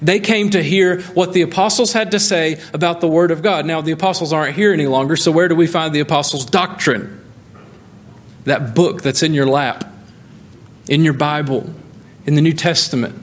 They 0.02 0.18
came 0.18 0.50
to 0.50 0.62
hear 0.62 1.00
what 1.14 1.32
the 1.32 1.42
apostles 1.42 1.92
had 1.92 2.10
to 2.10 2.18
say 2.18 2.60
about 2.74 3.00
the 3.00 3.06
Word 3.06 3.30
of 3.30 3.40
God. 3.40 3.64
Now, 3.64 3.80
the 3.80 3.92
apostles 3.92 4.32
aren't 4.32 4.56
here 4.56 4.72
any 4.72 4.88
longer, 4.88 5.14
so 5.14 5.30
where 5.30 5.46
do 5.46 5.54
we 5.54 5.68
find 5.68 5.94
the 5.94 6.00
apostles' 6.00 6.44
doctrine? 6.44 7.24
That 8.44 8.74
book 8.74 9.02
that's 9.02 9.22
in 9.22 9.32
your 9.32 9.46
lap, 9.46 9.90
in 10.88 11.04
your 11.04 11.12
Bible, 11.12 11.72
in 12.26 12.34
the 12.34 12.42
New 12.42 12.52
Testament. 12.52 13.14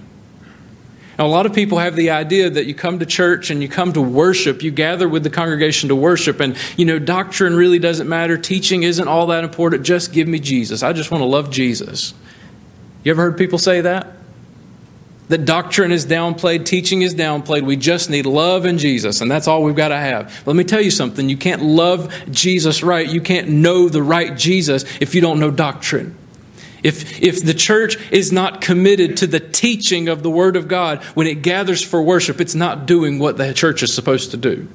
Now, 1.17 1.25
a 1.25 1.27
lot 1.27 1.45
of 1.45 1.53
people 1.53 1.79
have 1.79 1.97
the 1.97 2.11
idea 2.11 2.49
that 2.49 2.65
you 2.65 2.73
come 2.73 2.99
to 2.99 3.05
church 3.05 3.49
and 3.49 3.61
you 3.61 3.67
come 3.67 3.91
to 3.91 4.01
worship, 4.01 4.63
you 4.63 4.71
gather 4.71 5.09
with 5.09 5.23
the 5.23 5.29
congregation 5.29 5.89
to 5.89 5.95
worship, 5.97 6.39
and, 6.39 6.55
you 6.77 6.85
know, 6.85 6.97
doctrine 6.97 7.57
really 7.57 7.79
doesn't 7.79 8.07
matter, 8.07 8.37
teaching 8.37 8.83
isn't 8.83 9.09
all 9.09 9.27
that 9.27 9.43
important, 9.43 9.83
just 9.83 10.13
give 10.13 10.29
me 10.29 10.39
Jesus. 10.39 10.81
I 10.81 10.93
just 10.93 11.11
want 11.11 11.21
to 11.21 11.25
love 11.25 11.51
Jesus. 11.51 12.13
You 13.03 13.11
ever 13.11 13.23
heard 13.23 13.37
people 13.37 13.59
say 13.59 13.81
that? 13.81 14.18
That 15.29 15.45
doctrine 15.45 15.91
is 15.91 16.05
downplayed, 16.05 16.65
teaching 16.65 17.01
is 17.01 17.15
downplayed. 17.15 17.63
We 17.63 17.75
just 17.75 18.09
need 18.09 18.25
love 18.25 18.65
and 18.65 18.77
Jesus, 18.77 19.21
and 19.21 19.31
that's 19.31 19.47
all 19.47 19.63
we've 19.63 19.75
got 19.75 19.89
to 19.89 19.97
have. 19.97 20.45
Let 20.45 20.55
me 20.55 20.63
tell 20.63 20.81
you 20.81 20.91
something. 20.91 21.29
You 21.29 21.37
can't 21.37 21.61
love 21.61 22.13
Jesus 22.31 22.83
right. 22.83 23.07
You 23.07 23.21
can't 23.21 23.47
know 23.49 23.89
the 23.89 24.03
right 24.03 24.35
Jesus 24.35 24.83
if 24.99 25.15
you 25.15 25.21
don't 25.21 25.39
know 25.39 25.51
doctrine. 25.51 26.17
If, 26.81 27.21
if 27.21 27.43
the 27.43 27.53
church 27.53 27.97
is 28.11 28.31
not 28.31 28.61
committed 28.61 29.17
to 29.17 29.27
the 29.27 29.39
teaching 29.39 30.07
of 30.07 30.23
the 30.23 30.29
Word 30.29 30.55
of 30.55 30.67
God 30.67 31.03
when 31.13 31.27
it 31.27 31.41
gathers 31.41 31.83
for 31.83 32.01
worship, 32.01 32.41
it's 32.41 32.55
not 32.55 32.85
doing 32.85 33.19
what 33.19 33.37
the 33.37 33.53
church 33.53 33.83
is 33.83 33.93
supposed 33.93 34.31
to 34.31 34.37
do. 34.37 34.67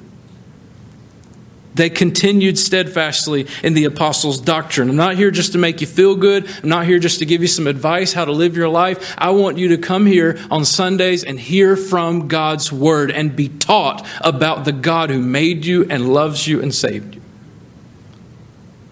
They 1.75 1.89
continued 1.89 2.57
steadfastly 2.57 3.47
in 3.61 3.73
the 3.73 3.83
apostles' 3.83 4.39
doctrine. 4.39 4.89
I'm 4.89 4.95
not 4.95 5.15
here 5.15 5.29
just 5.29 5.51
to 5.51 5.57
make 5.57 5.81
you 5.81 5.87
feel 5.87 6.15
good. 6.15 6.47
I'm 6.63 6.69
not 6.69 6.85
here 6.85 6.99
just 6.99 7.19
to 7.19 7.25
give 7.25 7.41
you 7.41 7.47
some 7.47 7.67
advice 7.67 8.13
how 8.13 8.23
to 8.23 8.31
live 8.31 8.55
your 8.55 8.69
life. 8.69 9.13
I 9.17 9.31
want 9.31 9.57
you 9.57 9.67
to 9.69 9.77
come 9.77 10.05
here 10.05 10.39
on 10.49 10.63
Sundays 10.63 11.25
and 11.25 11.37
hear 11.37 11.75
from 11.75 12.29
God's 12.29 12.71
word 12.71 13.11
and 13.11 13.35
be 13.35 13.49
taught 13.49 14.07
about 14.21 14.63
the 14.63 14.71
God 14.71 15.09
who 15.09 15.19
made 15.19 15.65
you 15.65 15.85
and 15.89 16.13
loves 16.13 16.47
you 16.47 16.61
and 16.61 16.73
saved 16.73 17.15
you. 17.15 17.21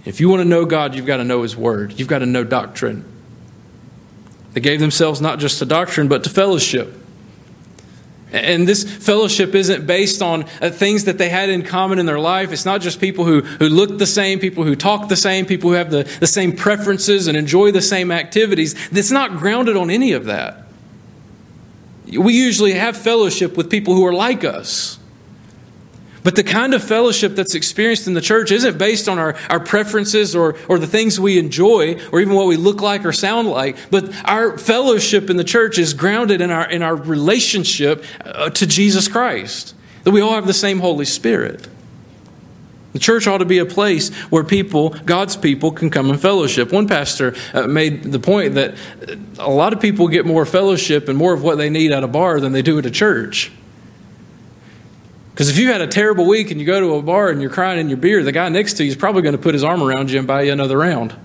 If 0.04 0.20
you 0.20 0.28
want 0.28 0.42
to 0.42 0.48
know 0.48 0.66
God, 0.66 0.94
you've 0.94 1.06
got 1.06 1.18
to 1.18 1.24
know 1.24 1.42
his 1.44 1.56
word. 1.56 1.98
You've 1.98 2.10
got 2.10 2.20
to 2.20 2.26
know 2.26 2.44
doctrine. 2.44 3.06
They 4.52 4.60
gave 4.60 4.82
themselves 4.82 5.22
not 5.22 5.40
just 5.40 5.60
to 5.60 5.66
doctrine, 5.66 6.10
but 6.10 6.26
to 6.26 6.30
fellowship. 6.30 7.03
And 8.34 8.68
this 8.68 8.84
fellowship 8.84 9.54
isn't 9.54 9.86
based 9.86 10.24
on 10.24 10.46
uh, 10.60 10.72
things 10.72 11.06
that 11.06 11.20
they 11.20 11.30
had 11.30 11.50
in 11.50 11.62
common 11.62 12.00
in 12.00 12.08
their 12.08 12.20
life. 12.20 12.52
It's 12.52 12.66
not 12.66 12.82
just 12.82 13.00
people 13.00 13.26
who, 13.26 13.42
who 13.42 13.70
look 13.70 14.00
the 14.00 14.08
same, 14.08 14.40
people 14.40 14.64
who 14.64 14.76
talk 14.76 15.08
the 15.08 15.16
same, 15.16 15.46
people 15.46 15.70
who 15.70 15.76
have 15.76 15.92
the, 15.92 16.04
the 16.20 16.28
same 16.28 16.56
preferences 16.56 17.28
and 17.28 17.38
enjoy 17.38 17.72
the 17.72 17.82
same 17.82 18.12
activities. 18.12 18.74
It's 18.92 19.12
not 19.12 19.38
grounded 19.38 19.78
on 19.78 19.92
any 19.92 20.14
of 20.14 20.26
that. 20.26 20.66
We 22.12 22.34
usually 22.34 22.74
have 22.74 22.98
fellowship 22.98 23.56
with 23.56 23.70
people 23.70 23.94
who 23.94 24.06
are 24.06 24.14
like 24.14 24.44
us. 24.44 24.98
But 26.24 26.36
the 26.38 26.44
kind 26.44 26.74
of 26.74 26.84
fellowship 26.84 27.36
that's 27.36 27.54
experienced 27.54 28.08
in 28.08 28.14
the 28.14 28.22
church 28.22 28.52
isn't 28.52 28.78
based 28.78 29.10
on 29.10 29.20
our, 29.20 29.36
our 29.50 29.60
preferences 29.60 30.36
or, 30.36 30.56
or 30.70 30.80
the 30.80 30.88
things 30.88 31.20
we 31.20 31.38
enjoy 31.38 32.00
or 32.12 32.22
even 32.22 32.34
what 32.34 32.48
we 32.48 32.56
look 32.56 32.82
like 32.82 33.06
or 33.06 33.12
sound 33.12 33.50
like. 33.50 33.76
But 33.92 34.14
our 34.26 34.58
fellowship 34.58 35.30
in 35.30 35.36
the 35.36 35.44
church 35.44 35.78
is 35.78 35.94
grounded 35.94 36.40
in 36.40 36.50
our, 36.50 36.70
in 36.70 36.82
our 36.82 36.96
relationship 36.96 38.06
uh, 38.24 38.50
to 38.52 38.66
Jesus 38.66 39.08
Christ, 39.10 39.76
that 40.06 40.12
we 40.12 40.22
all 40.22 40.34
have 40.34 40.48
the 40.48 40.54
same 40.54 40.80
Holy 40.80 41.06
Spirit. 41.06 41.68
The 42.94 43.00
church 43.00 43.28
ought 43.28 43.40
to 43.40 43.46
be 43.46 43.58
a 43.58 43.66
place 43.66 44.14
where 44.30 44.44
people, 44.44 44.90
God's 44.90 45.36
people, 45.36 45.72
can 45.72 45.90
come 45.90 46.12
and 46.12 46.22
fellowship. 46.22 46.72
One 46.72 46.88
pastor 46.88 47.36
uh, 47.54 47.66
made 47.66 48.04
the 48.04 48.20
point 48.20 48.54
that 48.54 48.76
a 49.40 49.50
lot 49.50 49.74
of 49.74 49.82
people 49.82 50.08
get 50.08 50.28
more 50.28 50.46
fellowship 50.46 51.10
and 51.10 51.18
more 51.18 51.34
of 51.34 51.42
what 51.44 51.58
they 51.58 51.72
need 51.72 51.92
at 51.92 52.04
a 52.04 52.08
bar 52.08 52.40
than 52.40 52.52
they 52.52 52.62
do 52.62 52.78
at 52.78 52.86
a 52.86 52.92
church. 52.92 53.52
Because 55.34 55.50
if 55.50 55.58
you 55.58 55.72
had 55.72 55.82
a 55.82 55.88
terrible 55.88 56.28
week 56.28 56.52
and 56.52 56.60
you 56.60 56.66
go 56.66 56.80
to 56.80 56.94
a 56.94 57.02
bar 57.02 57.30
and 57.30 57.42
you're 57.42 57.50
crying 57.50 57.80
in 57.80 57.90
your 57.90 57.98
beer, 57.98 58.24
the 58.24 58.32
guy 58.32 58.48
next 58.50 58.74
to 58.74 58.84
you 58.84 58.92
is 58.92 58.96
probably 58.96 59.24
going 59.24 59.36
to 59.36 59.42
put 59.42 59.56
his 59.56 59.64
arm 59.64 59.82
around 59.82 60.12
you 60.12 60.20
and 60.20 60.28
buy 60.28 60.44
you 60.44 60.52
another 60.52 60.78
round. 60.78 61.16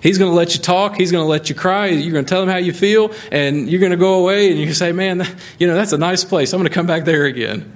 He's 0.00 0.16
going 0.18 0.30
to 0.30 0.36
let 0.36 0.54
you 0.54 0.60
talk. 0.60 0.94
He's 0.94 1.10
going 1.10 1.24
to 1.24 1.28
let 1.28 1.48
you 1.48 1.56
cry. 1.56 1.86
You're 1.86 2.12
going 2.12 2.24
to 2.24 2.28
tell 2.28 2.40
him 2.40 2.48
how 2.48 2.58
you 2.58 2.72
feel, 2.72 3.12
and 3.32 3.68
you're 3.68 3.80
going 3.80 3.90
to 3.90 3.96
go 3.96 4.20
away 4.20 4.52
and 4.52 4.60
you 4.60 4.72
say, 4.72 4.92
"Man, 4.92 5.26
you 5.58 5.66
know 5.66 5.74
that's 5.74 5.90
a 5.90 5.98
nice 5.98 6.22
place. 6.22 6.52
I'm 6.52 6.60
going 6.60 6.68
to 6.68 6.74
come 6.74 6.86
back 6.86 7.04
there 7.04 7.24
again." 7.24 7.74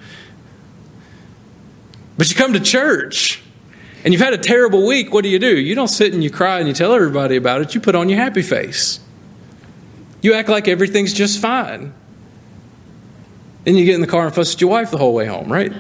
But 2.17 2.31
you 2.31 2.37
come 2.37 2.53
to 2.53 2.61
church, 2.61 3.43
and 4.05 4.13
you've 4.15 4.23
had 4.23 4.35
a 4.35 4.39
terrible 4.39 4.87
week. 4.87 5.13
What 5.13 5.25
do 5.25 5.29
you 5.29 5.41
do? 5.41 5.59
You 5.59 5.75
don't 5.75 5.89
sit 5.89 6.15
and 6.15 6.23
you 6.23 6.31
cry 6.31 6.61
and 6.61 6.69
you 6.69 6.75
tell 6.75 6.93
everybody 6.93 7.35
about 7.35 7.63
it. 7.63 7.75
You 7.75 7.81
put 7.81 7.97
on 7.97 8.09
your 8.09 8.19
happy 8.19 8.43
face. 8.43 9.01
You 10.23 10.35
act 10.35 10.49
like 10.49 10.69
everything's 10.69 11.13
just 11.13 11.41
fine. 11.41 11.95
Then 13.65 13.77
you 13.77 13.85
get 13.85 13.95
in 13.95 14.01
the 14.01 14.07
car 14.07 14.27
and 14.27 14.35
fuss 14.35 14.55
at 14.55 14.61
your 14.61 14.71
wife 14.71 14.91
the 14.91 14.99
whole 14.99 15.15
way 15.15 15.27
home, 15.27 15.53
right? 15.53 15.73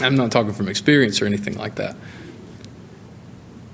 I'm 0.00 0.16
not 0.16 0.32
talking 0.32 0.52
from 0.52 0.68
experience 0.68 1.20
or 1.20 1.26
anything 1.26 1.56
like 1.56 1.74
that. 1.76 1.96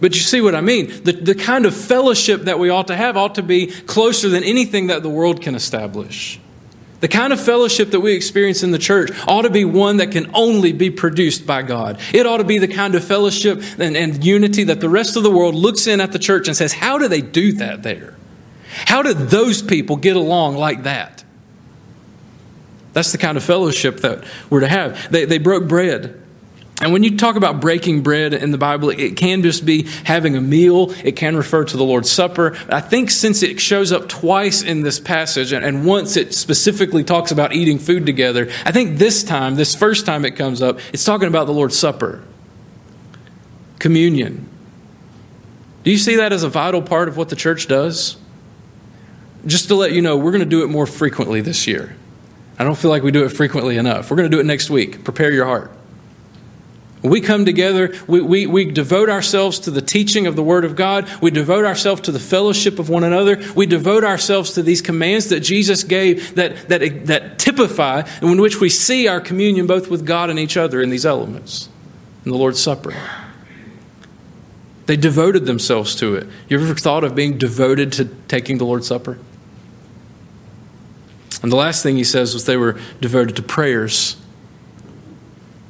But 0.00 0.14
you 0.14 0.20
see 0.20 0.40
what 0.40 0.54
I 0.54 0.60
mean? 0.60 0.88
The, 1.04 1.12
the 1.12 1.34
kind 1.34 1.64
of 1.64 1.74
fellowship 1.74 2.42
that 2.42 2.58
we 2.58 2.68
ought 2.68 2.88
to 2.88 2.96
have 2.96 3.16
ought 3.16 3.36
to 3.36 3.42
be 3.42 3.68
closer 3.68 4.28
than 4.28 4.44
anything 4.44 4.88
that 4.88 5.02
the 5.02 5.08
world 5.08 5.40
can 5.40 5.54
establish. 5.54 6.38
The 7.00 7.08
kind 7.08 7.32
of 7.32 7.40
fellowship 7.40 7.90
that 7.90 8.00
we 8.00 8.14
experience 8.14 8.62
in 8.62 8.70
the 8.70 8.78
church 8.78 9.10
ought 9.28 9.42
to 9.42 9.50
be 9.50 9.64
one 9.64 9.98
that 9.98 10.10
can 10.10 10.30
only 10.34 10.72
be 10.72 10.90
produced 10.90 11.46
by 11.46 11.62
God. 11.62 12.00
It 12.12 12.26
ought 12.26 12.38
to 12.38 12.44
be 12.44 12.58
the 12.58 12.68
kind 12.68 12.94
of 12.94 13.04
fellowship 13.04 13.62
and, 13.78 13.96
and 13.96 14.24
unity 14.24 14.64
that 14.64 14.80
the 14.80 14.88
rest 14.88 15.16
of 15.16 15.22
the 15.22 15.30
world 15.30 15.54
looks 15.54 15.86
in 15.86 16.00
at 16.00 16.12
the 16.12 16.18
church 16.18 16.48
and 16.48 16.56
says, 16.56 16.72
How 16.72 16.98
do 16.98 17.06
they 17.06 17.20
do 17.20 17.52
that 17.52 17.82
there? 17.82 18.16
How 18.86 19.02
did 19.02 19.16
those 19.16 19.62
people 19.62 19.96
get 19.96 20.16
along 20.16 20.56
like 20.56 20.82
that? 20.82 21.24
That's 22.96 23.12
the 23.12 23.18
kind 23.18 23.36
of 23.36 23.44
fellowship 23.44 23.98
that 24.00 24.24
we're 24.48 24.60
to 24.60 24.68
have. 24.68 25.12
They, 25.12 25.26
they 25.26 25.36
broke 25.36 25.68
bread. 25.68 26.18
And 26.80 26.94
when 26.94 27.02
you 27.02 27.18
talk 27.18 27.36
about 27.36 27.60
breaking 27.60 28.00
bread 28.00 28.32
in 28.32 28.52
the 28.52 28.56
Bible, 28.56 28.88
it 28.88 29.18
can 29.18 29.42
just 29.42 29.66
be 29.66 29.82
having 30.04 30.34
a 30.34 30.40
meal. 30.40 30.92
It 31.04 31.12
can 31.12 31.36
refer 31.36 31.66
to 31.66 31.76
the 31.76 31.84
Lord's 31.84 32.10
Supper. 32.10 32.56
I 32.70 32.80
think 32.80 33.10
since 33.10 33.42
it 33.42 33.60
shows 33.60 33.92
up 33.92 34.08
twice 34.08 34.62
in 34.62 34.80
this 34.80 34.98
passage, 34.98 35.52
and 35.52 35.84
once 35.84 36.16
it 36.16 36.32
specifically 36.32 37.04
talks 37.04 37.30
about 37.30 37.52
eating 37.52 37.78
food 37.78 38.06
together, 38.06 38.48
I 38.64 38.72
think 38.72 38.96
this 38.96 39.22
time, 39.22 39.56
this 39.56 39.74
first 39.74 40.06
time 40.06 40.24
it 40.24 40.30
comes 40.30 40.62
up, 40.62 40.78
it's 40.94 41.04
talking 41.04 41.28
about 41.28 41.46
the 41.46 41.52
Lord's 41.52 41.78
Supper, 41.78 42.24
communion. 43.78 44.48
Do 45.82 45.90
you 45.90 45.98
see 45.98 46.16
that 46.16 46.32
as 46.32 46.44
a 46.44 46.48
vital 46.48 46.80
part 46.80 47.08
of 47.08 47.18
what 47.18 47.28
the 47.28 47.36
church 47.36 47.68
does? 47.68 48.16
Just 49.44 49.68
to 49.68 49.74
let 49.74 49.92
you 49.92 50.00
know, 50.00 50.16
we're 50.16 50.32
going 50.32 50.40
to 50.40 50.46
do 50.46 50.64
it 50.64 50.68
more 50.68 50.86
frequently 50.86 51.42
this 51.42 51.66
year. 51.66 51.94
I 52.58 52.64
don't 52.64 52.76
feel 52.76 52.90
like 52.90 53.02
we 53.02 53.10
do 53.10 53.24
it 53.24 53.30
frequently 53.30 53.76
enough. 53.76 54.10
We're 54.10 54.16
going 54.16 54.30
to 54.30 54.34
do 54.36 54.40
it 54.40 54.46
next 54.46 54.70
week. 54.70 55.04
Prepare 55.04 55.30
your 55.30 55.44
heart. 55.44 55.70
We 57.02 57.20
come 57.20 57.44
together, 57.44 57.94
we, 58.08 58.20
we, 58.20 58.46
we 58.46 58.64
devote 58.64 59.08
ourselves 59.08 59.60
to 59.60 59.70
the 59.70 59.82
teaching 59.82 60.26
of 60.26 60.34
the 60.34 60.42
Word 60.42 60.64
of 60.64 60.74
God. 60.74 61.08
We 61.20 61.30
devote 61.30 61.64
ourselves 61.64 62.00
to 62.02 62.12
the 62.12 62.18
fellowship 62.18 62.78
of 62.78 62.88
one 62.88 63.04
another. 63.04 63.40
We 63.54 63.66
devote 63.66 64.02
ourselves 64.02 64.52
to 64.54 64.62
these 64.62 64.82
commands 64.82 65.28
that 65.28 65.40
Jesus 65.40 65.84
gave 65.84 66.34
that, 66.34 66.68
that, 66.68 67.06
that 67.06 67.38
typify 67.38 68.02
and 68.20 68.30
in 68.30 68.40
which 68.40 68.60
we 68.60 68.70
see 68.70 69.06
our 69.08 69.20
communion 69.20 69.66
both 69.66 69.88
with 69.88 70.06
God 70.06 70.30
and 70.30 70.38
each 70.38 70.56
other 70.56 70.80
in 70.80 70.90
these 70.90 71.06
elements 71.06 71.68
in 72.24 72.32
the 72.32 72.38
Lord's 72.38 72.60
Supper. 72.60 72.94
They 74.86 74.96
devoted 74.96 75.46
themselves 75.46 75.94
to 75.96 76.14
it. 76.14 76.26
You 76.48 76.60
ever 76.60 76.74
thought 76.74 77.04
of 77.04 77.14
being 77.14 77.38
devoted 77.38 77.92
to 77.92 78.06
taking 78.28 78.58
the 78.58 78.64
Lord's 78.64 78.86
Supper? 78.86 79.18
And 81.42 81.52
the 81.52 81.56
last 81.56 81.82
thing 81.82 81.96
he 81.96 82.04
says 82.04 82.34
was 82.34 82.46
they 82.46 82.56
were 82.56 82.78
devoted 83.00 83.36
to 83.36 83.42
prayers. 83.42 84.16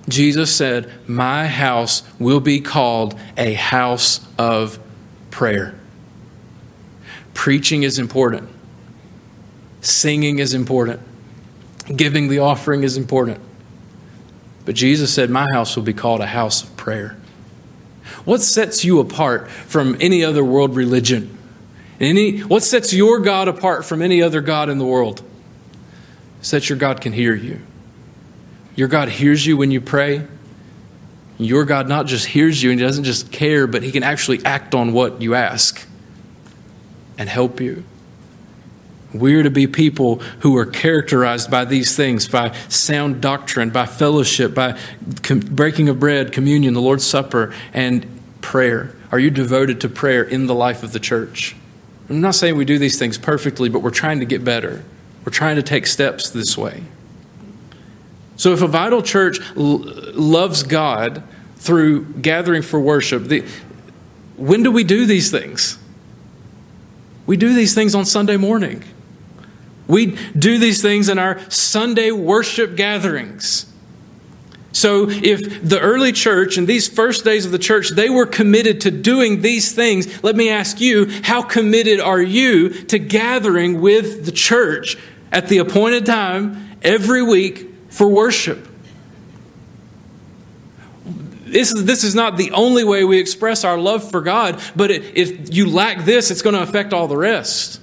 Jesus 0.09 0.55
said, 0.55 0.91
My 1.09 1.47
house 1.47 2.03
will 2.19 2.41
be 2.41 2.61
called 2.61 3.19
a 3.37 3.55
house 3.55 4.21
of 4.39 4.79
prayer. 5.31 5.75
Preaching 7.35 7.83
is 7.83 7.99
important, 7.99 8.49
singing 9.81 10.39
is 10.39 10.55
important, 10.55 11.01
giving 11.95 12.29
the 12.29 12.39
offering 12.39 12.83
is 12.83 12.97
important. 12.97 13.41
But 14.65 14.75
Jesus 14.75 15.13
said, 15.13 15.31
My 15.31 15.47
house 15.53 15.77
will 15.77 15.83
be 15.83 15.93
called 15.93 16.21
a 16.21 16.27
house 16.27 16.63
of 16.63 16.77
prayer. 16.77 17.17
What 18.25 18.41
sets 18.41 18.85
you 18.85 19.01
apart 19.01 19.51
from 19.51 19.97
any 20.01 20.25
other 20.25 20.45
world 20.45 20.77
religion? 20.77 21.37
Any, 21.99 22.41
what 22.41 22.63
sets 22.63 22.93
your 22.93 23.21
God 23.21 23.49
apart 23.49 23.85
from 23.85 24.03
any 24.03 24.23
other 24.23 24.41
God 24.41 24.69
in 24.69 24.79
the 24.79 24.85
world? 24.85 25.23
So 26.47 26.57
that 26.57 26.69
your 26.69 26.79
God 26.79 27.01
can 27.01 27.13
hear 27.13 27.35
you. 27.35 27.61
Your 28.77 28.87
God 28.87 29.09
hears 29.09 29.45
you 29.45 29.57
when 29.57 29.73
you 29.73 29.81
pray. 29.81 30.25
Your 31.39 31.65
God 31.65 31.89
not 31.89 32.07
just 32.07 32.25
hears 32.25 32.63
you 32.63 32.71
and 32.71 32.79
He 32.79 32.87
doesn't 32.87 33.03
just 33.03 33.33
care, 33.33 33.67
but 33.67 33.83
He 33.83 33.91
can 33.91 34.05
actually 34.05 34.45
act 34.45 34.73
on 34.73 34.93
what 34.93 35.21
you 35.21 35.35
ask 35.35 35.85
and 37.19 37.29
help 37.29 37.61
you. 37.61 37.83
We're 39.13 39.43
to 39.43 39.51
be 39.51 39.67
people 39.67 40.21
who 40.39 40.57
are 40.57 40.67
characterized 40.67 41.51
by 41.51 41.65
these 41.65 41.97
things 41.97 42.29
by 42.29 42.55
sound 42.69 43.21
doctrine, 43.21 43.71
by 43.71 43.87
fellowship, 43.87 44.55
by 44.55 44.79
com- 45.25 45.41
breaking 45.41 45.89
of 45.89 45.99
bread, 45.99 46.31
communion, 46.31 46.75
the 46.75 46.81
Lord's 46.81 47.05
Supper, 47.05 47.53
and 47.75 48.07
prayer. 48.41 48.95
Are 49.11 49.19
you 49.19 49.33
devoted 49.33 49.81
to 49.81 49.89
prayer 49.89 50.23
in 50.23 50.47
the 50.47 50.55
life 50.55 50.85
of 50.85 50.93
the 50.93 51.01
church? 51.01 51.57
I'm 52.09 52.21
not 52.21 52.37
saying 52.37 52.57
we 52.57 52.65
do 52.65 52.79
these 52.79 53.01
things 53.01 53.19
perfectly, 53.19 53.69
but 53.69 53.81
we're 53.81 53.91
trying 53.91 54.21
to 54.21 54.27
get 54.27 54.45
better. 54.45 54.85
We're 55.27 55.33
trying 55.33 55.57
to 55.57 55.63
take 55.63 55.89
steps 55.89 56.31
this 56.31 56.57
way. 56.57 56.85
So, 58.37 58.53
if 58.53 58.63
a 58.63 58.69
vital 58.69 59.03
church 59.03 59.41
l- 59.57 59.83
loves 60.15 60.63
God 60.63 61.25
through 61.57 62.05
gathering 62.15 62.63
for 62.63 62.79
worship, 62.79 63.25
the, 63.25 63.45
when 64.37 64.63
do 64.63 64.71
we 64.71 64.85
do 64.85 65.05
these 65.05 65.33
things? 65.33 65.79
We 67.27 67.37
do 67.37 67.55
these 67.55 67.75
things 67.75 67.97
on 67.97 68.05
Sunday 68.05 68.37
morning. 68.37 68.85
We 69.89 70.17
do 70.39 70.59
these 70.59 70.81
things 70.81 71.09
in 71.09 71.19
our 71.19 71.41
Sunday 71.51 72.13
worship 72.13 72.77
gatherings. 72.77 73.67
So, 74.71 75.09
if 75.09 75.69
the 75.69 75.81
early 75.81 76.13
church 76.13 76.57
and 76.57 76.69
these 76.69 76.87
first 76.87 77.25
days 77.25 77.47
of 77.47 77.51
the 77.51 77.59
church, 77.59 77.89
they 77.89 78.11
were 78.11 78.27
committed 78.27 78.81
to 78.83 78.93
doing 78.93 79.41
these 79.43 79.73
things, 79.73 80.23
let 80.23 80.37
me 80.37 80.51
ask 80.51 80.81
you, 80.81 81.11
how 81.23 81.43
committed 81.43 81.99
are 81.99 82.23
you 82.23 82.69
to 82.85 83.01
gathering 83.01 83.81
with 83.81 84.25
the 84.25 84.33
church 84.33 84.97
at 85.33 85.49
the 85.49 85.59
appointed 85.59 86.07
time 86.07 86.79
every 86.83 87.23
week 87.23 87.69
for 87.91 88.09
worship? 88.09 88.69
This 91.47 91.73
is, 91.73 91.85
this 91.85 92.03
is 92.03 92.15
not 92.15 92.37
the 92.37 92.51
only 92.51 92.83
way 92.83 93.05
we 93.05 93.19
express 93.19 93.63
our 93.63 93.79
love 93.79 94.11
for 94.11 94.21
God, 94.21 94.61
but 94.75 94.91
it, 94.91 95.17
if 95.17 95.55
you 95.55 95.71
lack 95.71 96.05
this, 96.05 96.31
it's 96.31 96.43
going 96.43 96.57
to 96.57 96.63
affect 96.63 96.93
all 96.93 97.07
the 97.07 97.17
rest. 97.17 97.81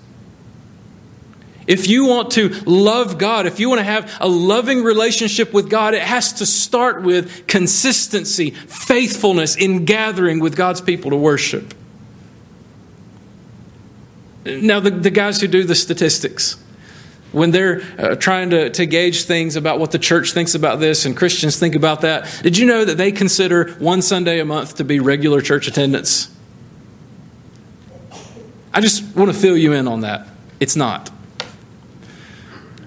If 1.65 1.87
you 1.87 2.05
want 2.05 2.31
to 2.31 2.49
love 2.65 3.17
God, 3.17 3.45
if 3.45 3.59
you 3.59 3.69
want 3.69 3.79
to 3.79 3.85
have 3.85 4.11
a 4.19 4.27
loving 4.27 4.83
relationship 4.83 5.53
with 5.53 5.69
God, 5.69 5.93
it 5.93 6.01
has 6.01 6.33
to 6.33 6.45
start 6.45 7.03
with 7.03 7.47
consistency, 7.47 8.49
faithfulness 8.49 9.55
in 9.55 9.85
gathering 9.85 10.41
with 10.41 10.57
God's 10.57 10.81
people 10.81 11.11
to 11.11 11.17
worship. 11.17 11.73
Now, 14.45 14.81
the, 14.81 14.91
the 14.91 15.09
guys 15.09 15.39
who 15.39 15.47
do 15.47 15.63
the 15.63 15.75
statistics, 15.75 16.61
when 17.33 17.51
they're 17.51 17.81
uh, 17.97 18.15
trying 18.15 18.51
to, 18.51 18.69
to 18.69 18.85
gauge 18.85 19.25
things 19.25 19.55
about 19.55 19.79
what 19.79 19.91
the 19.91 19.99
church 19.99 20.31
thinks 20.31 20.55
about 20.55 20.79
this 20.79 21.05
and 21.05 21.17
Christians 21.17 21.59
think 21.59 21.75
about 21.75 22.01
that, 22.01 22.41
did 22.43 22.57
you 22.57 22.65
know 22.65 22.85
that 22.85 22.95
they 22.95 23.11
consider 23.11 23.71
one 23.73 24.01
Sunday 24.01 24.39
a 24.39 24.45
month 24.45 24.75
to 24.75 24.85
be 24.85 24.99
regular 24.99 25.41
church 25.41 25.67
attendance? 25.67 26.33
I 28.71 28.81
just 28.81 29.15
want 29.15 29.31
to 29.31 29.37
fill 29.37 29.57
you 29.57 29.73
in 29.73 29.87
on 29.87 30.01
that. 30.01 30.27
It's 30.59 30.75
not. 30.75 31.09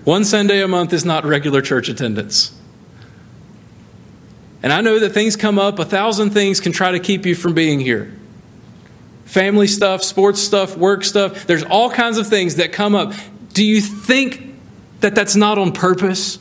One 0.05 0.25
Sunday 0.25 0.63
a 0.63 0.69
month 0.69 0.93
is 0.93 1.05
not 1.05 1.25
regular 1.25 1.61
church 1.61 1.89
attendance. 1.89 2.57
And 4.63 4.73
I 4.73 4.81
know 4.81 5.01
that 5.01 5.11
things 5.11 5.35
come 5.37 5.59
up, 5.59 5.79
a 5.81 5.85
thousand 5.85 6.31
things 6.31 6.61
can 6.61 6.73
try 6.73 6.93
to 6.93 7.01
keep 7.01 7.27
you 7.27 7.35
from 7.35 7.55
being 7.55 7.81
here. 7.81 8.13
Family 9.25 9.67
stuff, 9.67 10.05
sports 10.05 10.41
stuff, 10.41 10.77
work 10.77 11.05
stuff, 11.05 11.47
there's 11.47 11.65
all 11.65 11.91
kinds 11.91 12.19
of 12.19 12.29
things 12.29 12.57
that 12.57 12.73
come 12.73 12.95
up. 12.95 13.13
Do 13.57 13.65
you 13.65 13.81
think 13.81 14.55
that 15.01 15.15
that's 15.15 15.35
not 15.35 15.57
on 15.57 15.73
purpose? 15.73 16.39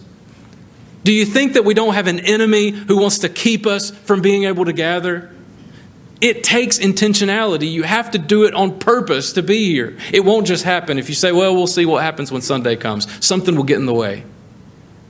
Do 1.05 1.13
you 1.13 1.23
think 1.23 1.53
that 1.53 1.63
we 1.63 1.73
don't 1.73 1.93
have 1.93 2.07
an 2.07 2.19
enemy 2.19 2.71
who 2.71 2.97
wants 2.97 3.19
to 3.19 3.29
keep 3.29 3.65
us 3.65 3.89
from 3.89 4.21
being 4.21 4.43
able 4.43 4.65
to 4.65 4.73
gather? 4.73 5.33
It 6.19 6.43
takes 6.43 6.77
intentionality. 6.77 7.71
You 7.71 7.83
have 7.83 8.11
to 8.11 8.17
do 8.17 8.43
it 8.43 8.53
on 8.53 8.79
purpose 8.79 9.31
to 9.31 9.41
be 9.41 9.71
here. 9.71 9.97
It 10.11 10.25
won't 10.25 10.45
just 10.45 10.65
happen 10.65 10.99
if 10.99 11.07
you 11.07 11.15
say, 11.15 11.31
well, 11.31 11.55
we'll 11.55 11.67
see 11.67 11.85
what 11.85 12.03
happens 12.03 12.33
when 12.33 12.41
Sunday 12.41 12.75
comes. 12.75 13.07
Something 13.25 13.55
will 13.55 13.63
get 13.63 13.77
in 13.77 13.85
the 13.85 13.93
way. 13.93 14.25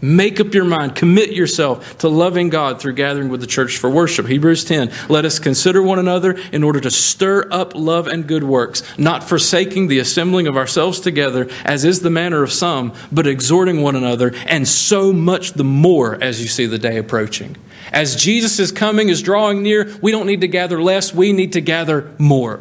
Make 0.02 0.42
up 0.42 0.54
your 0.54 0.66
mind, 0.66 0.96
commit 0.96 1.32
yourself 1.32 1.98
to 2.00 2.10
loving 2.10 2.50
God 2.50 2.82
through 2.82 2.94
gathering 2.94 3.30
with 3.30 3.40
the 3.40 3.48
church 3.48 3.78
for 3.78 3.90
worship. 3.90 4.28
Hebrews 4.28 4.66
10 4.66 4.92
Let 5.08 5.24
us 5.24 5.40
consider 5.40 5.82
one 5.82 6.00
another 6.00 6.38
in 6.52 6.64
order 6.64 6.82
to 6.82 6.92
stir 6.92 7.48
up 7.50 7.74
love 7.76 8.06
and 8.06 8.28
good 8.28 8.44
works, 8.44 8.84
not 8.98 9.24
forsaking 9.24 9.88
the 9.88 10.00
assembling 10.00 10.48
of 10.48 10.58
ourselves 10.58 11.00
together, 11.00 11.50
as 11.64 11.86
is 11.86 12.02
the 12.02 12.10
manner 12.10 12.44
of 12.44 12.52
some, 12.52 12.94
but 13.12 13.26
exhorting 13.26 13.82
one 13.82 13.96
another, 13.96 14.34
and 14.48 14.68
so 14.68 15.14
much 15.14 15.54
the 15.54 15.64
more 15.64 16.22
as 16.22 16.42
you 16.42 16.48
see 16.48 16.66
the 16.66 16.78
day 16.78 16.98
approaching. 16.98 17.56
As 17.94 18.16
Jesus 18.16 18.60
is 18.60 18.72
coming, 18.72 19.10
is 19.10 19.22
drawing 19.22 19.64
near, 19.64 19.96
we 20.02 20.12
don't 20.12 20.28
need 20.28 20.42
to 20.42 20.48
gather 20.48 20.82
less, 20.82 21.14
we 21.14 21.32
need 21.32 21.54
to 21.54 21.62
gather 21.62 22.12
more. 22.18 22.60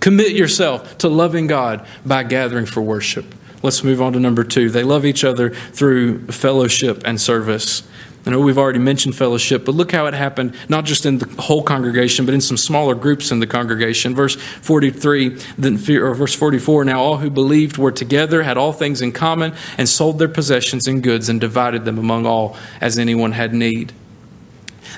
Commit 0.00 0.32
yourself 0.32 0.98
to 0.98 1.08
loving 1.08 1.46
God 1.46 1.86
by 2.04 2.24
gathering 2.24 2.66
for 2.66 2.82
worship. 2.82 3.34
Let's 3.62 3.84
move 3.84 4.02
on 4.02 4.12
to 4.14 4.20
number 4.20 4.44
two. 4.44 4.70
They 4.70 4.82
love 4.82 5.04
each 5.04 5.24
other 5.24 5.50
through 5.50 6.26
fellowship 6.26 7.02
and 7.04 7.20
service. 7.20 7.82
I 8.24 8.30
know 8.30 8.40
we've 8.40 8.58
already 8.58 8.78
mentioned 8.78 9.16
fellowship, 9.16 9.64
but 9.64 9.74
look 9.74 9.90
how 9.90 10.06
it 10.06 10.14
happened, 10.14 10.54
not 10.68 10.84
just 10.84 11.04
in 11.04 11.18
the 11.18 11.42
whole 11.42 11.62
congregation, 11.62 12.24
but 12.24 12.34
in 12.34 12.40
some 12.40 12.56
smaller 12.56 12.94
groups 12.94 13.32
in 13.32 13.40
the 13.40 13.48
congregation. 13.48 14.14
Verse 14.14 14.36
43, 14.36 15.30
then, 15.58 15.74
or 15.98 16.14
verse 16.14 16.34
44, 16.34 16.84
now 16.84 17.00
all 17.00 17.16
who 17.16 17.30
believed 17.30 17.78
were 17.78 17.90
together, 17.90 18.44
had 18.44 18.56
all 18.56 18.72
things 18.72 19.02
in 19.02 19.10
common, 19.10 19.54
and 19.76 19.88
sold 19.88 20.20
their 20.20 20.28
possessions 20.28 20.86
and 20.86 21.02
goods, 21.02 21.28
and 21.28 21.40
divided 21.40 21.84
them 21.84 21.98
among 21.98 22.24
all 22.24 22.56
as 22.80 22.96
anyone 22.96 23.32
had 23.32 23.52
need. 23.54 23.92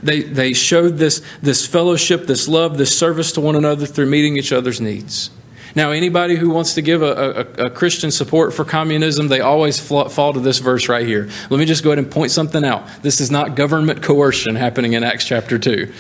They, 0.03 0.23
they 0.23 0.53
showed 0.53 0.99
this, 0.99 1.23
this 1.41 1.67
fellowship, 1.67 2.27
this 2.27 2.47
love, 2.47 2.77
this 2.77 2.99
service 2.99 3.33
to 3.33 3.41
one 3.41 3.57
another 3.57 3.87
through 3.87 4.07
meeting 4.07 4.37
each 4.37 4.53
other's 4.53 4.83
needs. 4.83 5.31
Now, 5.77 5.91
anybody 5.91 6.37
who 6.37 6.51
wants 6.51 6.75
to 6.75 6.83
give 6.83 7.03
a, 7.03 7.49
a, 7.59 7.65
a 7.67 7.71
Christian 7.71 8.13
support 8.13 8.55
for 8.55 8.65
communism, 8.65 9.27
they 9.27 9.41
always 9.41 9.81
fall 9.81 10.33
to 10.33 10.39
this 10.41 10.61
verse 10.61 10.89
right 10.89 11.05
here. 11.05 11.29
Let 11.51 11.59
me 11.59 11.65
just 11.65 11.83
go 11.83 11.91
ahead 11.91 11.99
and 11.99 12.11
point 12.11 12.31
something 12.31 12.65
out. 12.65 12.87
This 13.03 13.21
is 13.21 13.31
not 13.31 13.57
government 13.57 14.01
coercion 14.01 14.55
happening 14.55 14.93
in 14.93 15.03
Acts 15.03 15.25
chapter 15.25 15.59
2. 15.59 15.93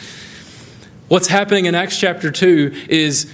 What's 1.08 1.26
happening 1.26 1.66
in 1.66 1.74
Acts 1.74 1.98
chapter 1.98 2.30
2 2.30 2.86
is 2.88 3.32